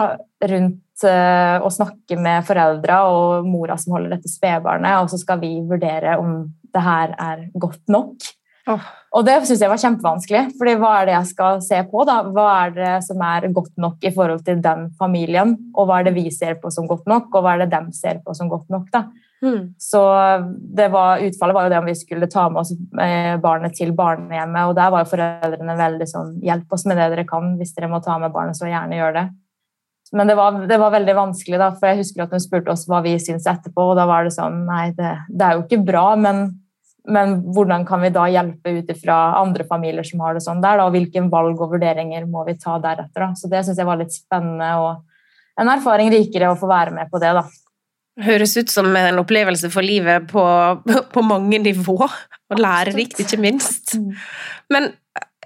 rundt 0.48 1.04
uh, 1.04 1.58
og 1.60 1.74
snakker 1.76 2.20
med 2.24 2.46
foreldra 2.48 3.02
og 3.12 3.48
mora 3.50 3.76
som 3.76 3.98
holder 3.98 4.16
dette 4.16 4.32
spedbarnet, 4.32 5.02
og 5.02 5.12
så 5.12 5.20
skal 5.20 5.42
vi 5.42 5.58
vurdere 5.68 6.16
om 6.22 6.46
det 6.72 6.84
her 6.86 7.12
er 7.20 7.42
godt 7.60 7.84
nok. 7.92 8.30
Oh. 8.72 8.88
Og 9.18 9.26
det 9.26 9.36
syns 9.48 9.62
jeg 9.64 9.72
var 9.72 9.82
kjempevanskelig, 9.82 10.42
fordi 10.60 10.74
hva 10.78 10.92
er 11.00 11.08
det 11.08 11.14
jeg 11.16 11.30
skal 11.32 11.62
se 11.66 11.78
på? 11.90 12.04
da? 12.06 12.20
Hva 12.30 12.48
er 12.68 12.74
det 12.76 12.92
som 13.08 13.22
er 13.26 13.48
godt 13.56 13.74
nok 13.82 14.04
i 14.06 14.12
forhold 14.14 14.44
til 14.46 14.60
den 14.62 14.92
familien, 15.00 15.56
og 15.74 15.90
hva 15.90 16.02
er 16.02 16.10
det 16.10 16.18
vi 16.20 16.28
ser 16.34 16.60
på 16.62 16.70
som 16.74 16.90
godt 16.90 17.08
nok, 17.10 17.32
og 17.34 17.46
hva 17.46 17.56
er 17.56 17.64
det 17.64 17.72
dem 17.74 17.90
ser 17.96 18.22
på 18.22 18.36
som 18.38 18.52
godt 18.52 18.70
nok? 18.74 18.92
da? 18.94 19.08
Mm. 19.42 19.74
Så 19.82 20.02
var, 20.02 21.22
utfallet 21.22 21.58
var 21.58 21.66
jo 21.66 21.74
det 21.74 21.80
om 21.80 21.90
vi 21.90 21.98
skulle 21.98 22.30
ta 22.30 22.48
med 22.50 22.62
oss 22.64 22.72
eh, 22.74 23.36
barnet 23.42 23.76
til 23.78 23.94
barnehjemmet. 23.98 24.70
Og 24.70 24.78
der 24.78 24.94
var 24.94 25.04
jo 25.04 25.12
foreldrene 25.12 25.76
veldig 25.78 26.08
sånn 26.10 26.32
Hjelp 26.46 26.74
oss 26.74 26.88
med 26.90 26.98
det 26.98 27.12
dere 27.14 27.26
kan. 27.30 27.52
Hvis 27.60 27.76
dere 27.78 27.92
må 27.92 28.02
ta 28.06 28.18
med 28.22 28.34
barnet, 28.34 28.58
så 28.58 28.70
gjerne 28.70 28.98
gjør 28.98 29.18
det. 29.20 29.28
Men 30.16 30.30
det 30.30 30.38
var, 30.40 30.62
det 30.70 30.78
var 30.80 30.94
veldig 30.94 31.16
vanskelig, 31.18 31.58
da, 31.60 31.74
for 31.76 31.92
jeg 31.92 32.00
husker 32.00 32.24
at 32.24 32.34
hun 32.34 32.42
spurte 32.42 32.72
oss 32.72 32.86
hva 32.88 33.02
vi 33.04 33.18
syntes 33.20 33.50
etterpå, 33.52 33.90
og 33.92 33.98
da 34.00 34.06
var 34.08 34.24
det 34.24 34.32
sånn 34.38 34.62
Nei, 34.64 34.94
det, 34.96 35.10
det 35.28 35.44
er 35.44 35.58
jo 35.58 35.66
ikke 35.66 35.82
bra, 35.84 36.06
men, 36.16 36.46
men, 37.08 37.38
hvordan 37.56 37.86
kan 37.88 38.02
vi 38.04 38.12
da 38.14 38.26
hjelpe 38.32 38.74
ut 38.80 38.90
ifra 38.92 39.16
andre 39.40 39.64
familier 39.68 40.06
som 40.08 40.22
har 40.26 40.36
det 40.36 40.44
sånn 40.44 40.64
der? 40.64 40.80
Da, 40.80 40.88
og 40.88 40.96
hvilke 40.96 41.24
valg 41.32 41.62
og 41.64 41.76
vurderinger 41.76 42.26
må 42.30 42.44
vi 42.48 42.58
ta 42.60 42.76
deretter? 42.84 43.24
Da? 43.24 43.30
Så 43.40 43.52
det 43.52 43.64
syns 43.66 43.80
jeg 43.80 43.88
var 43.88 44.02
litt 44.02 44.16
spennende 44.16 44.74
og 44.82 45.62
en 45.62 45.72
erfaring 45.74 46.12
rikere 46.14 46.52
å 46.52 46.60
få 46.60 46.70
være 46.70 46.94
med 46.94 47.10
på 47.12 47.22
det, 47.24 47.32
da. 47.38 47.46
Høres 48.28 48.56
ut 48.58 48.72
som 48.74 48.90
en 48.98 49.22
opplevelse 49.22 49.70
for 49.74 49.86
livet 49.86 50.28
på, 50.30 50.44
på 51.16 51.26
mange 51.26 51.62
nivå, 51.64 51.98
og 51.98 52.62
lærerikt, 52.62 53.22
ikke 53.24 53.40
minst. 53.42 53.96
Mm. 53.98 54.12
Men 54.74 54.92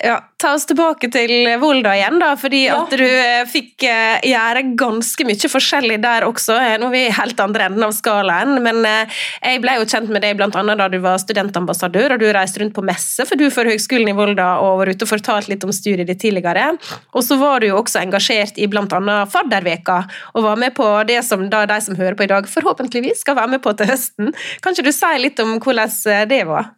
ja, 0.03 0.19
Ta 0.41 0.55
oss 0.57 0.63
tilbake 0.65 1.05
til 1.13 1.31
Volda 1.61 1.91
igjen, 1.93 2.15
da, 2.17 2.31
fordi 2.39 2.63
ja. 2.63 2.79
at 2.81 2.93
du 2.97 3.03
eh, 3.05 3.43
fikk 3.45 3.83
eh, 3.85 4.23
gjøre 4.25 4.63
ganske 4.79 5.25
mye 5.27 5.49
forskjellig 5.53 5.99
der 6.01 6.25
også. 6.25 6.55
Eh, 6.57 6.77
nå 6.81 6.87
er 6.89 6.95
vi 6.95 7.01
helt 7.13 7.43
andre 7.43 7.67
enden 7.69 7.85
av 7.85 7.93
skalaen, 7.93 8.55
men 8.65 8.81
jeg 8.81 9.61
ble 9.61 9.75
jo 9.77 9.85
kjent 9.85 10.09
med 10.09 10.25
deg 10.25 10.39
bl.a. 10.39 10.49
da 10.49 10.87
du 10.89 10.97
var 11.03 11.21
studentambassadør 11.21 12.15
og 12.15 12.23
du 12.23 12.25
reiste 12.33 12.63
rundt 12.63 12.73
på 12.73 12.85
messe 12.89 13.27
for 13.29 13.37
du 13.37 13.51
for 13.53 13.69
Høgskolen 13.69 14.09
i 14.09 14.17
Volda 14.17 14.55
og 14.65 14.81
var 14.81 14.93
ute 14.95 15.05
og 15.05 15.13
fortalte 15.13 15.53
litt 15.53 15.67
om 15.67 15.75
studiet 15.75 16.09
ditt 16.09 16.23
tidligere. 16.25 16.71
Og 17.13 17.21
så 17.27 17.37
var 17.37 17.61
du 17.61 17.69
jo 17.69 17.77
også 17.83 18.01
engasjert 18.01 18.57
i 18.57 18.65
bl.a. 18.71 19.21
Fadderveka 19.29 20.01
og 20.33 20.49
var 20.49 20.57
med 20.57 20.73
på 20.77 20.89
det 21.05 21.21
som 21.27 21.45
da 21.53 21.67
de 21.69 21.77
som 21.85 21.99
hører 21.99 22.17
på 22.17 22.25
i 22.25 22.33
dag, 22.33 22.49
forhåpentligvis 22.49 23.21
skal 23.21 23.37
være 23.37 23.59
med 23.59 23.61
på 23.61 23.77
til 23.77 23.93
høsten. 23.93 24.33
Kan 24.65 24.73
ikke 24.73 24.89
du 24.89 24.95
si 24.95 25.17
litt 25.21 25.45
om 25.45 25.59
hvordan 25.61 26.29
det 26.31 26.45
var? 26.49 26.73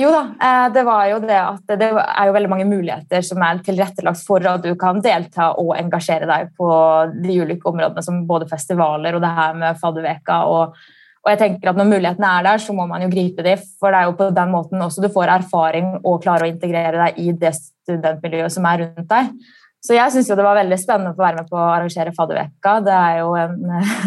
Jo 0.00 0.08
da, 0.12 0.22
eh, 0.40 0.66
det 0.72 0.82
var 0.86 1.04
jo 1.10 1.18
det 1.22 1.36
at 1.38 1.74
det 1.78 1.90
er 1.92 2.28
jo 2.28 2.34
veldig 2.36 2.50
mange 2.50 2.68
muligheter 2.68 3.24
som 3.26 3.42
er 3.44 3.60
tilrettelagt 3.64 4.22
for 4.24 4.44
at 4.48 4.64
du 4.64 4.72
kan 4.80 5.02
delta 5.04 5.50
og 5.60 5.74
engasjere 5.76 6.28
deg 6.28 6.52
på 6.58 6.70
de 7.12 7.38
ulike 7.42 7.68
områdene, 7.68 8.04
som 8.04 8.24
både 8.28 8.48
festivaler 8.50 9.16
og 9.16 9.24
det 9.24 9.32
her 9.36 9.56
med 9.58 9.80
fadderveka. 9.80 10.42
Og, 10.48 10.76
og, 11.22 11.30
jeg 11.34 11.42
tenker 11.42 11.72
at 11.72 11.80
når 11.80 11.90
mulighetene 11.90 12.34
er 12.38 12.48
der, 12.48 12.62
så 12.64 12.76
må 12.76 12.86
man 12.88 13.04
jo 13.04 13.10
gripe 13.12 13.44
dem. 13.44 13.66
For 13.80 13.92
det 13.92 14.00
er 14.00 14.08
jo 14.08 14.16
på 14.20 14.30
den 14.38 14.54
måten 14.54 14.86
også 14.86 15.04
du 15.04 15.10
får 15.12 15.34
erfaring 15.36 15.98
og 16.02 16.22
klarer 16.24 16.48
å 16.48 16.54
integrere 16.54 17.06
deg 17.06 17.20
i 17.20 17.34
det 17.44 17.52
studentmiljøet 17.58 18.56
som 18.56 18.70
er 18.72 18.86
rundt 18.86 19.12
deg. 19.12 19.34
Så 19.82 19.96
jeg 19.96 20.14
syns 20.14 20.28
det 20.30 20.44
var 20.46 20.54
veldig 20.60 20.76
spennende 20.78 21.10
å 21.10 21.16
få 21.16 21.24
være 21.24 21.40
med 21.40 21.48
på 21.50 21.58
å 21.58 21.70
arrangere 21.72 22.12
fadderveka. 22.14 22.76
Det 22.86 22.94
er 22.94 23.16
jo 23.18 23.32
en, 23.34 23.56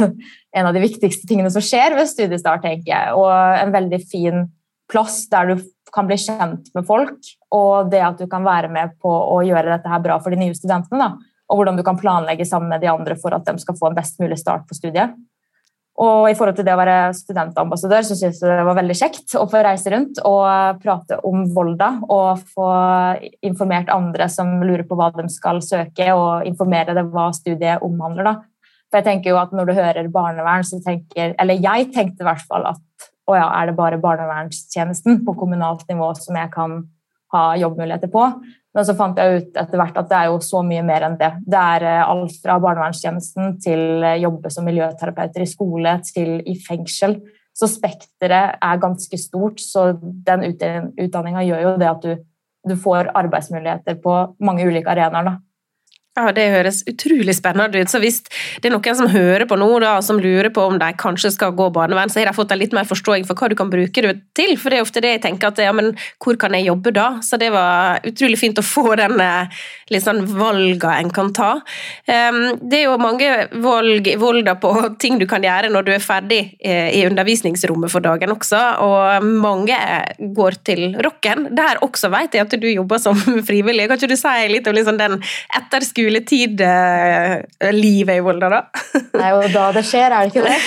en, 0.55 0.67
av 0.69 0.71
de 0.71 0.83
viktigste 0.85 1.27
tingene 1.27 1.51
som 1.51 1.63
skjer 1.63 1.97
ved 1.97 2.07
studiestart, 2.07 2.63
tenker 2.63 2.93
jeg. 2.93 3.17
Og 3.19 3.27
en 3.59 3.73
veldig 3.75 3.99
fin 4.07 4.45
plass 4.91 5.23
der 5.31 5.51
du 5.51 5.63
kan 5.95 6.07
bli 6.09 6.17
kjent 6.19 6.71
med 6.75 6.87
folk, 6.87 7.29
og 7.55 7.91
det 7.91 8.01
at 8.03 8.19
du 8.19 8.27
kan 8.31 8.45
være 8.45 8.71
med 8.71 8.97
på 9.01 9.11
å 9.11 9.39
gjøre 9.45 9.77
dette 9.77 9.91
her 9.91 10.03
bra 10.03 10.17
for 10.21 10.33
de 10.33 10.41
nye 10.41 10.57
studentene. 10.57 10.99
Da. 10.99 11.35
Og 11.51 11.61
hvordan 11.61 11.77
du 11.77 11.85
kan 11.85 11.99
planlegge 11.99 12.47
sammen 12.47 12.73
med 12.73 12.83
de 12.83 12.91
andre 12.91 13.15
for 13.21 13.35
at 13.35 13.45
de 13.47 13.61
skal 13.61 13.77
få 13.79 13.91
en 13.91 13.97
best 13.97 14.19
mulig 14.21 14.39
start 14.41 14.65
på 14.67 14.77
studiet. 14.77 15.15
Og 15.95 16.25
i 16.27 16.33
forhold 16.35 16.57
til 16.57 16.65
det 16.67 16.73
å 16.75 16.79
være 16.79 17.13
studentambassadør 17.15 18.03
så 18.03 18.17
synes 18.19 18.41
jeg 18.41 18.51
det 18.51 18.65
var 18.67 18.75
veldig 18.75 18.97
kjekt 18.99 19.35
å 19.39 19.45
få 19.47 19.61
reise 19.63 19.93
rundt 19.93 20.19
og 20.27 20.81
prate 20.81 21.21
om 21.23 21.45
Volda 21.55 21.93
og 22.11 22.41
få 22.51 22.67
informert 23.47 23.93
andre 23.93 24.27
som 24.31 24.57
lurer 24.59 24.83
på 24.89 24.97
hva 24.99 25.07
de 25.15 25.29
skal 25.31 25.61
søke, 25.63 26.09
og 26.11 26.49
informere 26.49 26.97
dem 26.97 27.13
hva 27.13 27.29
studiet 27.37 27.85
omhandler. 27.85 28.27
Da. 28.27 28.35
For 28.91 28.99
jeg 28.99 29.07
tenker 29.07 29.31
jo 29.31 29.39
at 29.39 29.55
Når 29.55 29.69
du 29.69 29.77
hører 29.77 30.11
barnevern, 30.11 30.67
så 30.67 30.81
tenker 30.83 31.33
Eller 31.39 31.63
jeg 31.63 31.87
tenkte 31.95 32.25
i 32.25 32.27
hvert 32.27 32.43
fall 32.43 32.67
at 32.75 33.07
å 33.25 33.38
ja, 33.38 33.48
er 33.58 33.72
det 33.72 33.77
bare 33.77 34.01
barnevernstjenesten 34.01 35.24
på 35.25 35.34
kommunalt 35.39 35.88
nivå 35.89 36.12
som 36.20 36.38
jeg 36.38 36.51
kan 36.53 36.84
ha 37.34 37.46
jobbmuligheter 37.58 38.12
på. 38.13 38.27
Men 38.75 38.84
så 38.88 38.96
fant 38.98 39.17
jeg 39.20 39.39
ut 39.39 39.58
etter 39.62 39.79
hvert 39.79 39.98
at 40.01 40.10
det 40.12 40.17
er 40.17 40.29
jo 40.29 40.41
så 40.44 40.60
mye 40.67 40.84
mer 40.86 41.05
enn 41.08 41.15
det. 41.20 41.32
Det 41.48 41.62
er 41.62 41.88
eh, 41.88 42.01
alt 42.03 42.36
fra 42.44 42.58
barnevernstjenesten 42.63 43.55
til 43.63 44.03
eh, 44.03 44.20
jobbe 44.24 44.51
som 44.51 44.67
miljøterapeuter 44.67 45.46
i 45.46 45.50
skole 45.50 45.96
til 46.10 46.41
i 46.44 46.58
fengsel. 46.60 47.17
Så 47.55 47.70
spekteret 47.72 48.60
er 48.60 48.82
ganske 48.84 49.20
stort. 49.20 49.63
Så 49.63 49.94
den 50.01 50.44
utdanninga 50.51 51.46
gjør 51.48 51.63
jo 51.63 51.74
det 51.79 51.89
at 51.91 52.03
du, 52.03 52.25
du, 52.67 52.75
får 52.75 53.13
arbeidsmuligheter 53.15 54.01
på 54.03 54.17
mange 54.44 54.67
ulike 54.67 54.91
arenaer. 54.91 55.39
Ja, 56.15 56.31
Det 56.31 56.45
høres 56.48 56.77
utrolig 56.88 57.34
spennende 57.36 57.81
ut. 57.81 57.91
Så 57.91 58.00
hvis 58.00 58.22
det 58.63 58.69
er 58.69 58.72
noen 58.72 58.95
som 58.95 59.10
hører 59.12 59.43
på 59.50 59.57
nå, 59.60 59.67
da, 59.84 59.98
som 60.00 60.15
lurer 60.24 60.48
på 60.55 60.63
om 60.63 60.77
de 60.79 60.88
kanskje 60.95 61.34
skal 61.36 61.51
gå 61.51 61.67
barnevern, 61.75 62.07
så 62.07 62.22
har 62.22 62.29
de 62.29 62.38
fått 62.38 62.53
en 62.55 62.62
litt 62.62 62.75
mer 62.75 62.88
forståing 62.88 63.25
for 63.27 63.36
hva 63.36 63.50
du 63.51 63.55
kan 63.60 63.72
bruke 63.72 64.03
det 64.05 64.13
til. 64.38 64.53
For 64.55 64.72
det 64.72 64.79
er 64.79 64.86
ofte 64.86 65.03
det 65.03 65.12
jeg 65.17 65.24
tenker 65.25 65.51
at 65.51 65.60
ja, 65.60 65.74
men 65.75 65.91
hvor 66.24 66.39
kan 66.39 66.55
jeg 66.55 66.69
jobbe 66.69 66.93
da? 66.95 67.10
Så 67.19 67.36
det 67.41 67.50
var 67.51 68.00
utrolig 68.07 68.39
fint 68.39 68.62
å 68.62 68.63
få 68.63 68.95
den 68.95 69.19
liksom, 69.91 70.22
valga 70.39 70.93
en 71.01 71.12
kan 71.12 71.34
ta. 71.36 71.50
Det 72.07 72.79
er 72.79 72.86
jo 72.86 72.95
mange 73.01 73.34
valg 73.65 74.07
i 74.07 74.15
Volda 74.22 74.55
på 74.55 74.72
ting 75.03 75.19
du 75.19 75.27
kan 75.27 75.43
gjøre 75.43 75.67
når 75.74 75.84
du 75.84 75.91
er 75.98 76.03
ferdig 76.03 76.39
eh, 76.63 76.95
i 76.95 77.03
undervisningsrommet 77.10 77.91
for 77.91 78.05
dagen 78.05 78.31
også, 78.31 78.62
og 78.86 79.27
mange 79.43 79.75
går 80.38 80.62
til 80.63 80.95
rocken. 81.03 81.50
Der 81.60 81.84
også 81.84 82.07
vet 82.13 82.39
jeg 82.39 82.48
at 82.48 82.55
du 82.55 82.72
jobber 82.72 83.03
som 83.03 83.19
frivillig. 83.50 83.89
Kan 83.91 84.00
ikke 84.00 84.13
du 84.15 84.19
si 84.19 84.48
litt 84.53 84.72
om 84.72 84.79
liksom 84.79 85.01
den 85.01 85.19
etterskuelsen 85.60 86.04
juletid-livet 86.05 88.15
i 88.15 88.24
Volda, 88.24 88.50
da? 88.51 88.62
Det 88.93 89.21
er 89.21 89.29
jo 89.33 89.39
da 89.53 89.71
det 89.75 89.83
skjer, 89.88 90.09
er 90.09 90.19
det 90.21 90.29
ikke 90.31 90.45
det? 90.45 90.59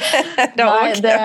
Nei, 0.60 0.88
det, 1.02 1.16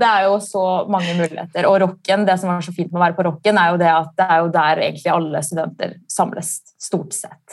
det, 0.00 0.08
er 0.10 0.22
jo 0.28 0.34
så 0.44 0.64
mange 0.92 1.12
muligheter. 1.18 1.62
Og 1.70 1.76
rocken, 1.82 2.20
det 2.28 2.36
som 2.40 2.48
er 2.52 2.60
så 2.64 2.76
fint 2.76 2.90
med 2.92 3.00
å 3.00 3.04
være 3.06 3.18
på 3.18 3.26
rocken, 3.28 3.54
er 3.60 3.68
jo 3.72 3.78
det 3.82 3.92
at 3.92 4.10
det 4.20 4.26
er 4.28 4.38
jo 4.42 4.48
der 4.54 4.74
egentlig 4.88 5.10
alle 5.14 5.38
studenter 5.46 5.90
samles, 6.10 6.48
stort 6.80 7.12
sett. 7.16 7.46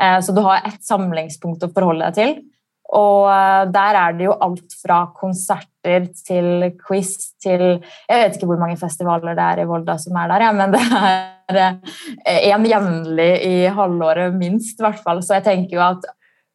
Eh, 0.00 0.20
så 0.24 0.30
du 0.32 0.40
har 0.46 0.58
ett 0.68 0.84
samlingspunkt 0.84 1.66
å 1.66 1.72
forholde 1.74 2.04
deg 2.08 2.14
til. 2.18 2.30
Og 2.98 3.22
eh, 3.32 3.64
der 3.74 3.92
er 4.00 4.10
det 4.16 4.24
jo 4.28 4.38
alt 4.44 4.70
fra 4.80 4.98
konserter 5.16 6.02
til 6.24 6.48
quiz 6.80 7.10
til 7.42 7.64
Jeg 7.80 8.20
vet 8.20 8.36
ikke 8.36 8.48
hvor 8.50 8.60
mange 8.60 8.78
festivaler 8.80 9.36
det 9.36 9.44
er 9.44 9.64
i 9.64 9.68
Volda 9.68 9.98
som 10.00 10.16
er 10.20 10.26
der, 10.32 10.40
ja, 10.48 10.54
men 10.56 10.68
det 10.74 10.84
er 10.86 11.37
én 11.48 11.80
eh, 12.26 12.68
jevnlig 12.68 13.32
i 13.46 13.66
halvåret, 13.72 14.34
minst. 14.34 14.80
hvert 14.80 15.02
fall. 15.02 15.22
Så 15.22 15.38
jeg 15.38 15.46
tenker 15.48 15.78
jo 15.78 15.84
at 15.84 16.06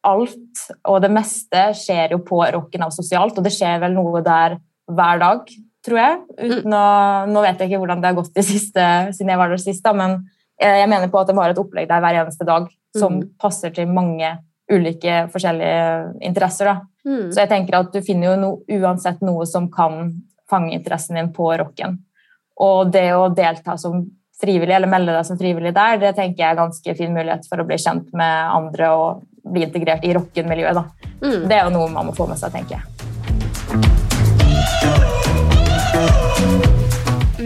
alt 0.04 0.64
og 0.84 1.00
det 1.02 1.10
meste 1.12 1.70
skjer 1.78 2.12
jo 2.12 2.20
på 2.26 2.42
Rocken 2.54 2.84
av 2.84 2.92
sosialt, 2.94 3.38
og 3.38 3.44
det 3.46 3.54
skjer 3.54 3.80
vel 3.82 3.96
noe 3.96 4.20
der 4.24 4.58
hver 4.90 5.20
dag, 5.22 5.50
tror 5.84 6.00
jeg. 6.00 6.18
Uten 6.38 6.76
å, 6.76 6.86
nå 7.30 7.44
vet 7.44 7.60
jeg 7.60 7.72
ikke 7.72 7.82
hvordan 7.82 8.02
det 8.02 8.10
har 8.10 8.18
gått 8.18 8.34
de 8.36 8.44
siste, 8.44 8.88
siden 9.16 9.32
jeg 9.32 9.40
var 9.40 9.52
der 9.52 9.62
sist, 9.62 9.86
men 9.96 10.18
jeg 10.60 10.88
mener 10.88 11.10
på 11.10 11.18
at 11.18 11.30
det 11.30 11.36
var 11.36 11.50
et 11.50 11.58
opplegg 11.58 11.88
der 11.90 12.02
hver 12.04 12.20
eneste 12.20 12.46
dag 12.46 12.68
som 12.94 13.16
mm. 13.18 13.30
passer 13.42 13.72
til 13.74 13.90
mange 13.90 14.28
ulike 14.70 15.24
forskjellige 15.32 16.20
interesser. 16.24 16.70
Mm. 17.04 17.32
Så 17.32 17.42
jeg 17.42 17.50
tenker 17.50 17.78
at 17.80 17.90
du 17.92 18.00
finner 18.04 18.30
jo 18.30 18.36
no, 18.40 18.50
uansett 18.70 19.24
noe 19.24 19.46
som 19.48 19.66
kan 19.72 20.12
fange 20.50 20.72
interessen 20.76 21.18
din 21.18 21.32
på 21.34 21.50
rocken. 21.60 21.98
Og 22.62 22.92
det 22.94 23.08
å 23.16 23.28
delta 23.34 23.76
som 23.80 24.04
frivillig, 24.42 24.74
eller 24.74 24.90
melde 24.90 25.14
deg 25.14 25.28
som 25.28 25.38
frivillig 25.40 25.74
der, 25.76 26.00
det 26.02 26.14
tenker 26.18 26.42
jeg 26.42 26.50
er 26.50 26.60
ganske 26.62 26.96
fin 26.98 27.14
mulighet 27.14 27.46
for 27.50 27.62
å 27.62 27.68
bli 27.68 27.78
kjent 27.80 28.10
med 28.16 28.50
andre 28.54 28.90
og 28.96 29.24
bli 29.44 29.66
integrert 29.66 30.04
i 30.06 30.14
rocken-miljøet. 30.16 30.84
Mm. 31.20 31.44
Det 31.48 31.56
er 31.56 31.66
jo 31.66 31.74
noe 31.76 31.92
man 31.92 32.10
må 32.10 32.16
få 32.16 32.28
med 32.30 32.40
seg, 32.40 32.54
tenker 32.54 32.80
jeg. 32.80 32.94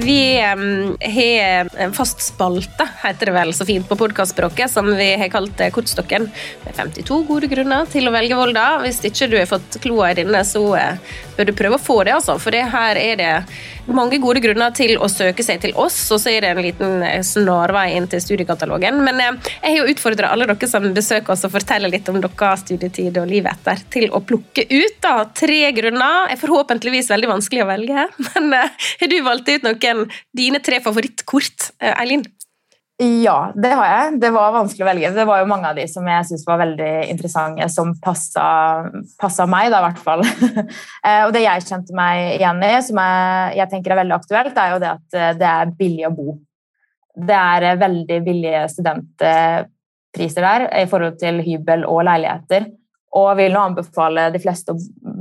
Vi 0.08 0.40
har 0.40 1.80
en 1.82 1.92
fast 1.92 2.22
spalte, 2.22 2.86
heter 3.02 3.28
det 3.28 3.32
vel 3.34 3.50
så 3.56 3.66
fint 3.68 3.88
på 3.88 3.96
podkastspråket, 3.98 4.70
som 4.70 4.86
vi 4.96 5.08
har 5.20 5.28
kalt 5.32 5.60
eh, 5.60 5.72
Kortstokken. 5.74 6.28
Med 6.64 6.76
52 6.76 7.18
gode 7.28 7.50
grunner 7.50 7.88
til 7.90 8.08
å 8.08 8.12
velge 8.14 8.38
Volda. 8.38 8.66
Hvis 8.84 9.02
ikke 9.04 9.28
du 9.28 9.36
har 9.40 9.50
fått 9.50 9.80
kloa 9.84 10.12
i 10.12 10.18
denne, 10.20 10.40
så 10.46 10.62
uh, 10.78 11.18
bør 11.36 11.50
du 11.50 11.54
prøve 11.58 11.76
å 11.76 11.82
få 11.82 11.98
det, 12.06 12.14
altså. 12.14 12.38
For 12.40 12.54
det 12.54 12.64
her 12.72 13.00
er 13.00 13.20
det 13.20 13.32
mange 13.94 14.18
gode 14.22 14.42
grunner 14.44 14.74
til 14.76 14.96
å 15.00 15.08
søke 15.10 15.44
seg 15.44 15.60
til 15.62 15.74
oss, 15.78 15.96
og 16.14 16.20
så 16.22 16.32
er 16.32 16.44
det 16.44 16.52
en 16.52 16.62
liten 16.64 17.04
eh, 17.06 17.20
snarvei 17.24 17.90
inn 17.96 18.08
til 18.10 18.22
studiekatalogen. 18.22 19.00
Men 19.04 19.20
eh, 19.24 19.50
jeg 19.62 19.74
har 19.74 19.78
jo 19.80 19.94
utfordra 19.94 20.32
alle 20.34 20.48
dere 20.50 20.70
som 20.70 20.86
besøker 20.94 21.34
oss 21.34 21.46
og 21.48 21.54
forteller 21.54 21.92
litt 21.92 22.08
om 22.12 22.20
deres 22.22 22.64
studietid 22.64 23.18
og 23.20 23.28
livet 23.30 23.54
etter, 23.54 23.84
til 23.92 24.08
å 24.14 24.22
plukke 24.24 24.66
ut 24.70 24.98
da, 25.04 25.16
tre 25.32 25.60
grunner. 25.76 26.32
er 26.32 26.40
forhåpentligvis 26.40 27.10
veldig 27.12 27.32
vanskelig 27.34 27.64
å 27.64 27.70
velge, 27.72 28.08
men 28.28 28.58
eh, 28.58 28.88
har 29.02 29.12
du 29.12 29.20
valgt 29.26 29.52
ut 29.52 29.68
noen 29.68 30.08
dine 30.36 30.62
tre 30.64 30.82
favorittkort, 30.84 31.72
Eileen? 31.94 32.26
Ja, 32.98 33.52
det 33.54 33.70
har 33.78 33.86
jeg. 33.86 34.16
Det 34.18 34.28
var 34.34 34.56
vanskelig 34.56 34.82
å 34.82 34.88
velge. 34.88 35.10
Det 35.14 35.24
var 35.28 35.38
jo 35.38 35.46
mange 35.46 35.68
av 35.70 35.76
de 35.78 35.84
som 35.86 36.06
jeg 36.10 36.24
syntes 36.26 36.46
var 36.48 36.58
veldig 36.58 36.90
interessante, 37.12 37.68
som 37.70 37.92
passa 38.02 39.46
meg, 39.46 39.68
da, 39.70 39.78
i 39.78 39.86
hvert 39.86 40.02
fall. 40.02 40.24
Eh, 41.08 41.22
og 41.24 41.30
det 41.32 41.44
jeg 41.44 41.62
kjente 41.68 41.94
meg 41.94 42.40
igjen 42.40 42.58
i, 42.66 42.72
som 42.84 42.98
jeg, 42.98 43.52
jeg, 43.60 43.70
tenker 43.70 43.94
er 43.94 44.00
veldig 44.00 44.16
aktuelt, 44.16 44.58
er 44.58 44.72
jo 44.72 44.80
det 44.82 44.88
at 44.90 45.16
eh, 45.16 45.36
det 45.38 45.46
er 45.46 45.70
billig 45.78 46.08
å 46.08 46.12
bo. 46.16 46.34
Det 47.28 47.36
er 47.38 47.66
eh, 47.68 47.78
veldig 47.78 48.18
billige 48.26 48.64
studentpriser 48.74 50.48
der 50.48 50.66
i 50.82 50.88
forhold 50.90 51.20
til 51.22 51.38
hybel 51.46 51.86
og 51.86 52.02
leiligheter. 52.10 52.66
Og 53.18 53.30
vil 53.38 53.54
nå 53.54 53.62
anbefale 53.70 54.26
de 54.34 54.42
fleste 54.42 54.74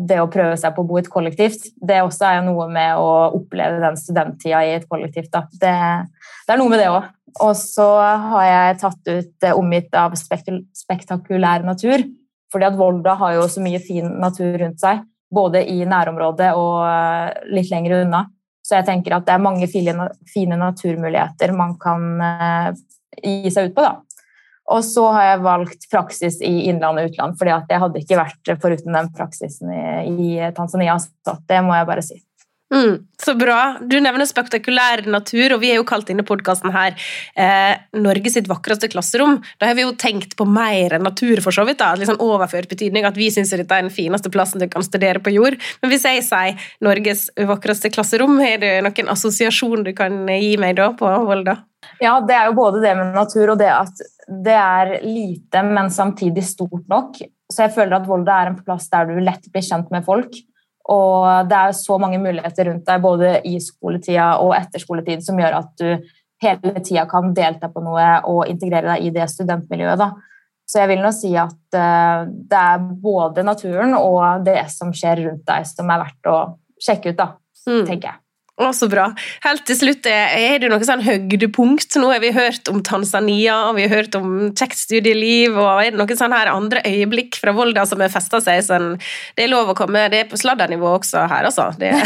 det 0.08 0.20
å 0.22 0.30
prøve 0.32 0.56
seg 0.60 0.74
på 0.76 0.84
å 0.84 0.88
bo 0.88 0.98
i 0.98 1.04
et 1.04 1.12
kollektivt. 1.12 1.70
Det 1.76 2.00
også 2.04 2.28
er 2.28 2.40
jo 2.40 2.48
noe 2.50 2.68
med 2.72 3.02
å 3.02 3.10
oppleve 3.38 3.82
den 3.84 4.00
studenttida 4.00 4.64
i 4.66 4.76
et 4.78 4.88
kollektivt. 4.90 5.32
Det, 5.32 5.74
det, 5.74 6.54
er 6.54 6.60
noe 6.60 6.72
med 6.72 6.82
det 6.82 6.90
òg. 6.92 7.10
Og 7.44 7.54
så 7.60 7.88
har 8.32 8.46
jeg 8.48 8.80
tatt 8.82 9.12
ut 9.12 9.46
eh, 9.46 9.58
omgitt 9.58 9.94
av 9.98 10.16
spektakulær 10.18 11.68
natur. 11.68 12.06
Fordi 12.54 12.70
at 12.70 12.80
Volda 12.80 13.18
har 13.20 13.36
jo 13.36 13.46
så 13.52 13.62
mye 13.64 13.82
fin 13.84 14.08
natur 14.22 14.56
rundt 14.62 14.80
seg, 14.80 15.04
både 15.34 15.66
i 15.68 15.82
nærområdet 15.86 16.54
og 16.56 16.82
eh, 16.88 17.46
litt 17.54 17.72
lenger 17.74 18.00
unna. 18.02 18.24
Så 18.64 18.80
jeg 18.80 18.88
tenker 18.88 19.16
at 19.16 19.28
det 19.28 19.36
er 19.36 19.44
mange 19.44 19.68
fine 19.72 20.60
naturmuligheter 20.60 21.54
man 21.56 21.78
kan 21.80 22.08
eh, 22.24 22.72
gi 23.22 23.52
seg 23.54 23.72
ut 23.72 23.78
på. 23.78 23.86
da. 23.86 24.07
Og 24.68 24.84
så 24.84 25.06
har 25.16 25.30
jeg 25.30 25.44
valgt 25.46 25.90
praksis 25.92 26.42
i 26.44 26.68
innland 26.68 27.00
og 27.00 27.12
utland, 27.12 27.38
fordi 27.40 27.56
at 27.56 27.70
jeg 27.72 27.84
hadde 27.84 28.04
ikke 28.04 28.20
vært 28.20 28.56
foruten 28.64 28.98
den 29.00 29.12
praksisen 29.16 29.72
i, 29.72 29.84
i 30.12 30.54
Tanzania. 30.56 30.98
Så 31.00 31.38
det 31.48 31.62
må 31.64 31.78
jeg 31.78 31.88
bare 31.88 32.04
si. 32.04 32.20
Mm, 32.74 32.98
så 33.24 33.32
bra. 33.40 33.78
Du 33.80 33.96
nevner 34.04 34.28
spektakulær 34.28 35.06
natur, 35.08 35.54
og 35.56 35.62
vi 35.62 35.70
er 35.72 35.78
jo 35.80 35.86
kalt 35.88 36.10
denne 36.10 36.26
podkasten 36.28 36.74
her 36.76 36.98
eh, 37.40 37.80
Norge 37.96 38.34
sitt 38.34 38.50
vakreste 38.52 38.90
klasserom. 38.92 39.38
Da 39.62 39.70
har 39.70 39.78
vi 39.78 39.86
jo 39.86 39.94
tenkt 39.96 40.36
på 40.36 40.44
mer 40.44 40.98
enn 40.98 41.08
natur, 41.08 41.40
for 41.46 41.56
så 41.56 41.64
vidt. 41.68 41.80
da, 41.80 41.94
liksom 41.96 42.20
Overført 42.24 42.68
betydning 42.68 43.08
at 43.08 43.16
vi 43.16 43.30
syns 43.32 43.56
dette 43.56 43.72
er 43.72 43.88
den 43.88 43.94
fineste 43.94 44.32
plassen 44.34 44.60
du 44.60 44.68
kan 44.72 44.84
studere 44.84 45.24
på 45.24 45.32
jord. 45.32 45.56
Men 45.80 45.94
hvis 45.94 46.04
jeg 46.10 46.28
sier 46.28 46.68
Norges 46.84 47.30
vakreste 47.40 47.94
klasserom, 47.94 48.36
har 48.44 48.60
du 48.60 48.68
noen 48.84 49.16
assosiasjon 49.16 49.88
du 49.88 49.94
kan 49.96 50.26
gi 50.28 50.58
meg 50.60 50.76
da 50.82 50.92
på 50.98 51.08
Volda? 51.30 51.62
Ja, 52.04 52.18
det 52.20 52.36
er 52.36 52.50
jo 52.50 52.58
både 52.58 52.84
det 52.84 52.98
med 53.00 53.16
natur 53.16 53.54
og 53.54 53.62
det 53.62 53.72
at 53.72 54.04
det 54.28 54.56
er 54.60 54.94
lite, 55.06 55.64
men 55.64 55.90
samtidig 55.94 56.44
stort 56.44 56.84
nok. 56.92 57.20
Så 57.48 57.64
jeg 57.64 57.74
føler 57.78 57.98
at 57.98 58.08
Volda 58.08 58.42
er 58.42 58.52
en 58.52 58.60
plass 58.60 58.90
der 58.92 59.08
du 59.08 59.20
lett 59.24 59.48
blir 59.54 59.64
kjent 59.64 59.92
med 59.94 60.06
folk. 60.08 60.36
Og 60.92 61.48
det 61.48 61.58
er 61.58 61.76
så 61.76 61.98
mange 62.00 62.20
muligheter 62.20 62.70
rundt 62.70 62.88
deg 62.88 63.04
både 63.04 63.34
i 63.48 63.58
skoletida 63.64 64.34
og 64.44 64.54
etter 64.56 64.84
skoletid 64.84 65.24
som 65.24 65.40
gjør 65.40 65.60
at 65.60 65.74
du 65.80 66.14
hele 66.44 66.84
tida 66.86 67.08
kan 67.10 67.34
delta 67.36 67.70
på 67.74 67.82
noe 67.84 68.08
og 68.30 68.46
integrere 68.52 68.94
deg 68.94 69.08
i 69.08 69.14
det 69.16 69.26
studentmiljøet. 69.32 70.00
Da. 70.00 70.12
Så 70.68 70.84
jeg 70.84 70.92
vil 70.92 71.04
nå 71.04 71.12
si 71.16 71.32
at 71.40 71.80
uh, 71.80 72.28
det 72.28 72.62
er 72.62 72.88
både 73.04 73.46
naturen 73.48 73.96
og 73.98 74.46
det 74.46 74.60
som 74.74 74.94
skjer 74.96 75.24
rundt 75.26 75.46
deg, 75.48 75.68
som 75.68 75.92
er 75.92 76.04
verdt 76.04 76.32
å 76.32 76.40
sjekke 76.84 77.14
ut, 77.14 77.20
da, 77.20 77.30
mm. 77.68 77.84
tenker 77.88 78.12
jeg. 78.12 78.20
Å, 78.58 78.72
så 78.74 78.88
bra. 78.90 79.12
Helt 79.44 79.68
til 79.70 79.78
slutt, 79.78 80.08
er 80.10 80.58
det 80.64 80.72
noe 80.72 80.82
sånn 80.82 81.04
høydepunkt? 81.06 81.94
Nå 82.02 82.08
har 82.10 82.24
vi 82.24 82.32
hørt 82.34 82.72
om 82.72 82.80
Tanzania, 82.82 83.60
og 83.68 83.78
vi 83.78 83.86
har 83.86 84.00
hørt 84.00 84.18
om 84.18 84.32
kjekt 84.50 84.80
studieliv, 84.80 85.60
og 85.62 85.84
er 85.84 85.92
det 85.92 86.00
noen 86.00 86.18
sånn 86.18 86.34
her 86.34 86.50
andre 86.50 86.82
øyeblikk 86.90 87.38
fra 87.38 87.54
Volda 87.54 87.86
som 87.86 88.02
har 88.02 88.10
festa 88.10 88.42
seg? 88.42 88.64
Sånn, 88.66 88.90
det 89.38 89.46
er 89.46 89.52
lov 89.52 89.70
å 89.70 89.78
komme, 89.78 90.08
det 90.10 90.24
er 90.24 90.32
på 90.32 90.42
sladdernivå 90.42 90.90
også 90.98 91.28
her, 91.30 91.52
altså. 91.52 91.70
Det 91.78 91.94
er 91.94 92.02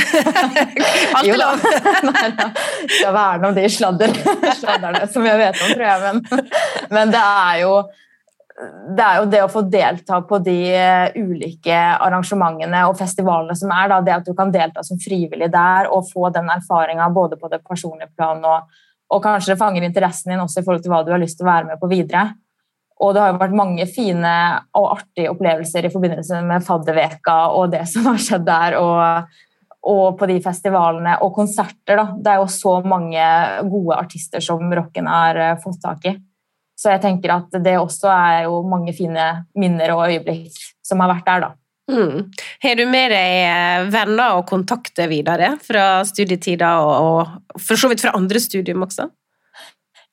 alltid 1.21 1.39
lov. 1.39 1.63
Da. 2.11 2.47
Skal 2.89 3.13
verne 3.15 3.49
om 3.49 3.55
de 3.55 3.63
sladder, 3.71 4.13
sladderne 4.57 5.07
som 5.11 5.25
jeg 5.25 5.39
vet 5.39 5.59
om, 5.61 5.71
tror 5.71 5.85
jeg, 5.85 6.01
men, 6.03 6.47
men 6.91 7.13
det 7.13 7.21
er 7.21 7.59
jo 7.63 7.75
det 8.97 9.03
er 9.05 9.17
jo 9.19 9.29
det 9.31 9.41
å 9.43 9.49
få 9.51 9.63
delta 9.71 10.19
på 10.27 10.37
de 10.43 10.57
eh, 10.75 11.15
ulike 11.17 11.75
arrangementene 11.75 12.83
og 12.89 12.97
festivalene 12.99 13.55
som 13.57 13.73
er, 13.73 13.89
da, 13.89 13.99
det 14.05 14.15
at 14.19 14.27
du 14.27 14.35
kan 14.37 14.53
delta 14.53 14.83
som 14.85 14.99
frivillig 15.01 15.49
der 15.53 15.89
og 15.89 16.09
få 16.11 16.29
den 16.33 16.49
erfaringa 16.53 17.09
både 17.13 17.39
på 17.41 17.49
det 17.51 17.61
personlige 17.65 18.11
plan 18.13 18.43
og, 18.45 18.69
og, 19.09 19.19
kanskje 19.23 19.53
det 19.53 19.59
fanger 19.61 19.87
interessen 19.87 20.33
din 20.33 20.43
også 20.43 20.61
i 20.61 20.67
forhold 20.67 20.85
til 20.85 20.93
hva 20.93 21.03
du 21.05 21.13
har 21.13 21.21
lyst 21.21 21.39
til 21.39 21.47
å 21.47 21.51
være 21.51 21.71
med 21.71 21.81
på 21.81 21.89
videre. 21.91 22.31
Og 23.01 23.15
det 23.15 23.23
har 23.23 23.31
jo 23.31 23.39
vært 23.41 23.57
mange 23.57 23.87
fine 23.89 24.33
og 24.77 24.91
artige 24.91 25.31
opplevelser 25.31 25.87
i 25.87 25.93
forbindelse 25.93 26.43
med 26.45 26.65
fadderveka 26.65 27.37
og 27.57 27.71
det 27.73 27.87
som 27.89 28.11
har 28.11 28.21
skjedd 28.21 28.45
der. 28.49 28.77
og 28.81 29.39
og 29.81 30.17
på 30.19 30.27
de 30.29 30.35
festivalene 30.45 31.15
og 31.25 31.31
konserter. 31.33 31.97
Da. 31.97 32.03
Det 32.13 32.29
er 32.29 32.41
jo 32.41 32.49
så 32.53 32.75
mange 32.85 33.23
gode 33.65 33.95
artister 33.97 34.43
som 34.45 34.69
rocken 34.77 35.07
har 35.09 35.39
uh, 35.41 35.55
fått 35.63 35.79
tak 35.81 36.05
i. 36.05 36.13
Så 36.81 36.89
jeg 36.95 37.03
tenker 37.03 37.35
at 37.35 37.61
det 37.61 37.77
også 37.77 38.09
er 38.09 38.45
jo 38.47 38.61
mange 38.65 38.93
fine 38.97 39.27
minner 39.53 39.93
og 39.93 40.07
øyeblikk 40.09 40.55
som 40.85 41.03
har 41.03 41.11
vært 41.13 41.27
der, 41.27 41.43
da. 41.45 41.55
Mm. 41.91 42.31
Har 42.63 42.75
du 42.75 42.85
med 42.87 43.11
deg 43.11 43.37
eh, 43.45 43.87
venner 43.91 44.37
og 44.39 44.45
kontakter 44.49 45.09
videre 45.11 45.55
fra 45.63 46.03
studietida, 46.07 46.77
og, 46.81 46.93
og 47.57 47.59
for 47.61 47.79
så 47.79 47.91
vidt 47.91 48.03
fra 48.05 48.15
andre 48.17 48.41
studium 48.41 48.85
også? 48.87 49.09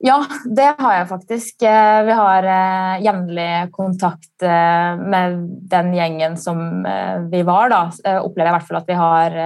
Ja, 0.02 0.20
det 0.46 0.68
har 0.78 0.92
jeg 0.94 1.08
faktisk. 1.10 1.62
Eh, 1.66 2.02
vi 2.06 2.14
har 2.20 2.46
uh, 2.46 3.00
jevnlig 3.02 3.48
kontakt 3.75 4.44
uh, 4.46 4.94
med 4.94 5.40
den 5.72 5.90
gjengen 5.96 6.37
som 6.38 6.87
vi 7.32 7.42
var. 7.46 7.72
da. 7.72 7.82
opplever 8.20 8.46
jeg 8.46 8.52
i 8.52 8.56
hvert 8.58 8.68
fall 8.68 8.82
at 8.82 8.92
vi 8.92 8.98
har 8.98 9.40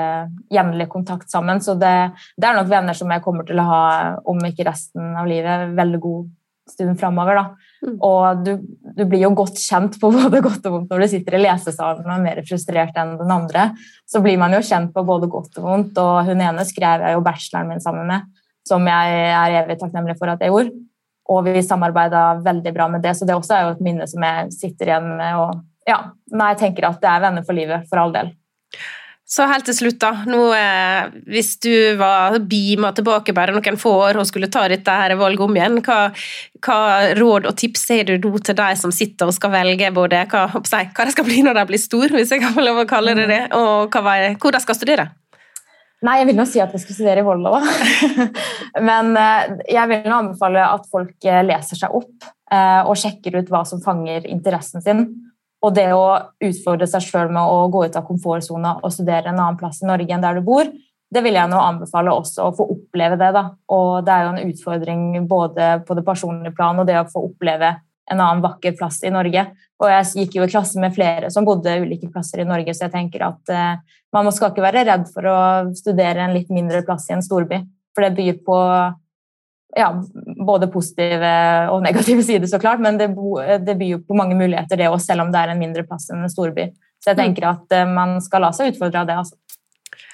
jevnlig 0.52 0.90
kontakt 0.92 1.30
sammen. 1.32 1.62
Så 1.64 1.78
det, 1.80 1.94
det, 2.36 2.48
er 2.48 2.58
nok 2.58 2.68
venner 2.72 2.96
som 2.96 3.12
jeg 3.12 3.24
kommer 3.24 3.48
til 3.48 3.62
å 3.62 3.68
ha, 3.70 3.82
om 4.28 4.44
ikke 4.44 4.68
resten 4.68 5.16
av 5.16 5.30
livet, 5.30 5.72
veldig 5.78 6.02
god 6.04 6.30
stund 6.72 6.98
framover. 7.00 7.40
Mm. 7.84 7.96
Og 8.02 8.44
du, 8.46 8.52
du, 8.96 9.04
blir 9.04 9.24
jo 9.26 9.32
godt 9.36 9.60
kjent 9.60 9.98
på 10.00 10.12
både 10.16 10.42
godt 10.44 10.68
og 10.68 10.78
vondt 10.78 10.92
når 10.92 11.04
du 11.04 11.12
sitter 11.14 11.38
i 11.38 11.42
lesesalen 11.44 12.06
og 12.06 12.14
er 12.16 12.26
mer 12.26 12.44
frustrert 12.48 12.98
enn 13.00 13.16
den 13.20 13.34
andre. 13.34 13.70
Så 14.08 14.24
blir 14.24 14.40
man 14.40 14.54
jo 14.56 14.62
kjent 14.66 14.94
på 14.94 15.04
både 15.06 15.30
godt 15.32 15.58
og 15.60 15.68
vondt, 15.70 15.98
og 16.02 16.22
hun 16.28 16.44
ene 16.44 16.66
skrev 16.68 17.06
jeg 17.06 17.18
jo 17.18 17.26
bacheloren 17.26 17.74
min 17.74 17.84
sammen 17.84 18.08
med 18.10 18.30
som 18.68 18.86
jeg 18.86 19.18
er 19.32 19.58
evig 19.62 19.78
takknemlig 19.80 20.16
for 20.20 20.32
at 20.32 20.42
jeg 20.42 20.52
gjorde. 20.52 20.74
Og 21.32 21.46
vi 21.46 21.62
samarbeida 21.64 22.22
veldig 22.42 22.72
bra 22.74 22.88
med 22.90 23.04
det, 23.04 23.14
så 23.16 23.26
det 23.26 23.36
også 23.36 23.56
er 23.56 23.66
jo 23.66 23.74
et 23.76 23.84
minne 23.84 24.08
som 24.10 24.24
jeg 24.26 24.54
sitter 24.54 24.90
igjen 24.90 25.08
med. 25.18 25.38
Og 25.38 25.88
ja, 25.88 25.98
nei, 26.34 26.52
jeg 26.52 26.62
tenker 26.64 26.88
at 26.88 27.00
det 27.02 27.10
er 27.10 27.22
venner 27.26 27.46
for 27.46 27.58
livet, 27.58 27.86
for 27.90 28.02
all 28.02 28.14
del. 28.14 28.32
Så 29.32 29.46
helt 29.48 29.64
til 29.64 29.76
slutt, 29.78 29.96
da. 30.02 30.10
Nå, 30.28 30.40
eh, 30.52 31.12
hvis 31.32 31.54
du 31.64 31.72
var 31.96 32.36
beama 32.50 32.90
tilbake 32.92 33.32
bare 33.32 33.54
noen 33.54 33.78
få 33.80 33.94
år 34.10 34.18
og 34.20 34.28
skulle 34.28 34.50
ta 34.52 34.66
dette 34.68 34.92
her 34.92 35.14
valget 35.16 35.44
om 35.46 35.56
igjen, 35.56 35.78
hva, 35.86 36.10
hva 36.60 36.80
råd 37.16 37.48
og 37.48 37.56
tips 37.56 37.86
har 37.94 38.10
du 38.10 38.28
til 38.44 38.58
de 38.58 38.68
som 38.76 38.92
sitter 38.92 39.30
og 39.30 39.36
skal 39.36 39.54
velge 39.54 39.88
både 39.96 40.26
hva, 40.28 40.44
hva 40.52 41.06
de 41.08 41.16
skal 41.16 41.28
bli 41.28 41.40
når 41.46 41.62
de 41.62 41.64
blir 41.70 41.80
store, 41.80 42.12
hvis 42.12 42.34
jeg 42.34 42.44
kan 42.44 42.52
få 42.52 42.66
lov 42.66 42.82
å 42.82 42.86
kalle 42.90 43.16
det 43.16 43.26
det, 43.30 43.42
og 43.56 43.96
hva, 43.96 44.18
hvor 44.36 44.52
de 44.52 44.60
skal 44.66 44.76
studere? 44.76 45.08
Nei, 46.02 46.18
jeg 46.18 46.28
vil 46.32 46.38
nå 46.42 46.44
si 46.50 46.60
at 46.60 46.72
jeg 46.74 46.82
skal 46.82 46.96
studere 46.98 47.22
i 47.22 47.26
Volda, 47.26 47.56
da. 47.56 48.28
Men 48.88 49.12
eh, 49.16 49.58
jeg 49.78 49.90
vil 49.94 50.08
nå 50.10 50.16
anbefale 50.18 50.64
at 50.66 50.88
folk 50.90 51.28
eh, 51.30 51.44
leser 51.46 51.78
seg 51.78 51.94
opp 51.94 52.26
eh, 52.52 52.80
og 52.82 52.98
sjekker 52.98 53.38
ut 53.38 53.52
hva 53.52 53.62
som 53.68 53.80
fanger 53.84 54.26
interessen 54.26 54.82
sin. 54.82 55.06
Og 55.62 55.74
det 55.76 55.88
å 55.94 56.06
utfordre 56.42 56.88
seg 56.90 57.04
sjøl 57.06 57.30
med 57.30 57.42
å 57.42 57.68
gå 57.70 57.84
ut 57.86 57.98
av 57.98 58.06
komfortsona 58.08 58.78
og 58.82 58.94
studere 58.94 59.30
en 59.30 59.38
annen 59.38 59.58
plass 59.60 59.82
i 59.82 59.88
Norge 59.88 60.10
enn 60.10 60.24
der 60.24 60.40
du 60.40 60.46
bor, 60.46 60.66
det 61.12 61.20
vil 61.20 61.36
jeg 61.36 61.50
nå 61.50 61.58
anbefale 61.60 62.14
også 62.16 62.48
å 62.48 62.54
få 62.56 62.66
oppleve 62.72 63.18
det. 63.20 63.30
da. 63.36 63.44
Og 63.74 64.04
det 64.06 64.12
er 64.14 64.24
jo 64.24 64.32
en 64.32 64.52
utfordring 64.52 65.02
både 65.28 65.72
på 65.86 65.96
det 65.98 66.04
personlige 66.06 66.54
plan 66.56 66.78
og 66.80 66.88
det 66.88 66.98
å 66.98 67.08
få 67.10 67.26
oppleve 67.28 67.74
en 68.10 68.20
annen 68.20 68.42
vakker 68.42 68.74
plass 68.78 69.02
i 69.04 69.12
Norge. 69.12 69.44
Og 69.82 69.90
jeg 69.90 70.22
gikk 70.22 70.38
jo 70.38 70.46
i 70.46 70.50
klasse 70.50 70.80
med 70.80 70.94
flere 70.96 71.30
som 71.32 71.46
bodde 71.46 71.76
ulike 71.84 72.10
plasser 72.12 72.42
i 72.42 72.48
Norge, 72.48 72.74
så 72.74 72.86
jeg 72.86 72.94
tenker 72.94 73.26
at 73.28 73.52
uh, 73.52 74.00
man 74.14 74.30
skal 74.34 74.52
ikke 74.52 74.64
være 74.64 74.86
redd 74.88 75.06
for 75.12 75.28
å 75.28 75.38
studere 75.76 76.24
en 76.24 76.34
litt 76.36 76.50
mindre 76.52 76.82
plass 76.86 77.08
i 77.10 77.16
en 77.16 77.24
storby. 77.24 77.60
For 77.92 78.06
det 78.06 78.16
byr 78.16 78.40
på 78.46 78.58
ja, 79.76 79.88
både 80.48 80.70
positive 80.72 81.32
og 81.72 81.82
negative 81.84 82.24
sider, 82.28 82.48
så 82.50 82.60
klart, 82.62 82.82
men 82.82 83.00
det, 83.00 83.10
det 83.66 83.76
byr 83.78 83.96
jo 83.96 84.02
på 84.06 84.18
mange 84.18 84.38
muligheter, 84.38 84.80
det 84.80 84.90
òg, 84.90 85.00
selv 85.02 85.26
om 85.26 85.34
det 85.34 85.42
er 85.42 85.54
en 85.54 85.62
mindre 85.62 85.86
plass 85.88 86.10
enn 86.10 86.24
en 86.24 86.32
storby. 86.32 86.70
Så 87.02 87.10
jeg 87.10 87.18
mm. 87.18 87.22
tenker 87.24 87.50
at 87.50 87.78
uh, 87.78 87.88
man 87.90 88.18
skal 88.22 88.46
la 88.46 88.52
seg 88.54 88.74
utfordre 88.74 89.02
av 89.02 89.08
det. 89.10 89.18
altså. 89.24 89.38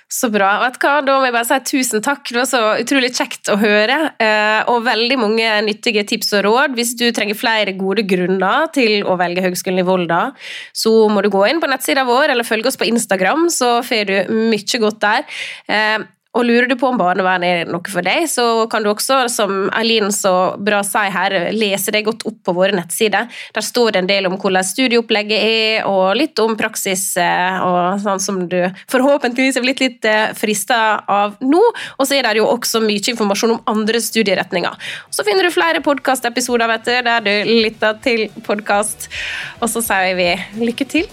Så 0.09 0.31
bra. 0.33 0.55
Vet 0.63 0.79
du 0.79 0.87
hva, 0.87 0.93
Da 1.05 1.19
må 1.21 1.27
jeg 1.29 1.35
bare 1.35 1.45
si 1.45 1.57
tusen 1.69 2.05
takk. 2.05 2.23
Det 2.31 2.39
var 2.39 2.47
så 2.49 2.63
utrolig 2.81 3.11
kjekt 3.13 3.51
å 3.53 3.59
høre. 3.61 3.99
Eh, 4.17 4.71
og 4.73 4.87
veldig 4.87 5.19
mange 5.21 5.51
nyttige 5.67 6.07
tips 6.09 6.33
og 6.39 6.47
råd. 6.47 6.79
Hvis 6.79 6.95
du 6.97 7.05
trenger 7.13 7.37
flere 7.37 7.77
gode 7.77 8.07
grunner 8.09 8.71
til 8.73 9.05
å 9.05 9.19
velge 9.21 9.45
Høgskolen 9.45 9.83
i 9.83 9.85
Volda, 9.85 10.23
så 10.73 10.95
må 11.13 11.21
du 11.21 11.29
gå 11.33 11.45
inn 11.51 11.61
på 11.61 11.69
nettsida 11.69 12.07
vår 12.09 12.33
eller 12.33 12.49
følge 12.49 12.73
oss 12.73 12.81
på 12.81 12.89
Instagram, 12.89 13.51
så 13.53 13.83
får 13.85 14.09
du 14.09 14.33
mye 14.49 14.81
godt 14.87 15.05
der. 15.05 16.09
Og 16.39 16.47
lurer 16.47 16.69
du 16.71 16.77
på 16.79 16.87
om 16.93 16.99
barnevern 16.99 17.43
er 17.43 17.67
noe 17.67 17.91
for 17.91 18.07
deg, 18.07 18.29
så 18.31 18.67
kan 18.71 18.85
du 18.85 18.93
også, 18.93 19.25
som 19.33 19.67
Eileen 19.75 20.13
så 20.15 20.55
bra 20.63 20.85
sier 20.87 21.11
her, 21.11 21.35
lese 21.55 21.91
deg 21.95 22.07
godt 22.07 22.23
opp 22.31 22.39
på 22.47 22.55
våre 22.55 22.77
nettsider. 22.77 23.27
Der 23.57 23.65
står 23.65 23.97
det 23.97 24.03
en 24.05 24.11
del 24.11 24.29
om 24.29 24.37
hvordan 24.39 24.67
studieopplegget 24.67 25.43
er, 25.49 25.89
og 25.91 26.15
litt 26.19 26.39
om 26.43 26.55
praksis, 26.59 27.11
eh, 27.19 27.59
og 27.65 27.99
sånn 28.05 28.23
som 28.23 28.41
du 28.51 28.59
forhåpentligvis 28.93 29.59
er 29.59 29.67
blitt 29.67 29.83
litt 29.83 30.09
eh, 30.09 30.31
frista 30.39 30.79
av 31.11 31.35
nå. 31.43 31.65
Og 31.99 32.07
så 32.07 32.21
er 32.21 32.31
det 32.31 32.39
jo 32.39 32.47
også 32.53 32.85
mye 32.87 33.03
informasjon 33.15 33.57
om 33.57 33.75
andre 33.75 33.99
studieretninger. 34.03 34.89
Så 35.11 35.27
finner 35.27 35.49
du 35.49 35.55
flere 35.55 35.83
podkastepisoder 35.83 36.71
der 36.87 37.27
du 37.27 37.35
lytter 37.49 37.99
til 38.05 38.29
podkast. 38.47 39.09
Og 39.59 39.71
så 39.73 39.83
sier 39.83 40.15
vi 40.19 40.31
lykke 40.63 40.87
til. 40.87 41.11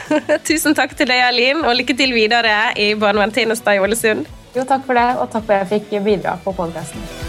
Tusen 0.48 0.78
takk 0.78 0.94
til 0.94 1.10
deg, 1.10 1.26
Eileen, 1.32 1.64
og 1.66 1.74
lykke 1.80 1.98
til 1.98 2.14
videre 2.14 2.76
i 2.78 2.92
barnevernstjenesten 2.98 3.74
i 3.74 3.82
Ålesund. 3.82 4.37
Jo, 4.58 4.64
takk 4.66 4.88
for 4.88 4.98
det, 4.98 5.08
og 5.22 5.30
takk 5.30 5.44
for 5.46 5.54
at 5.54 5.70
jeg 5.70 5.86
fikk 5.86 6.00
bidra 6.02 6.34
på 6.42 6.50
podkasten. 6.50 7.27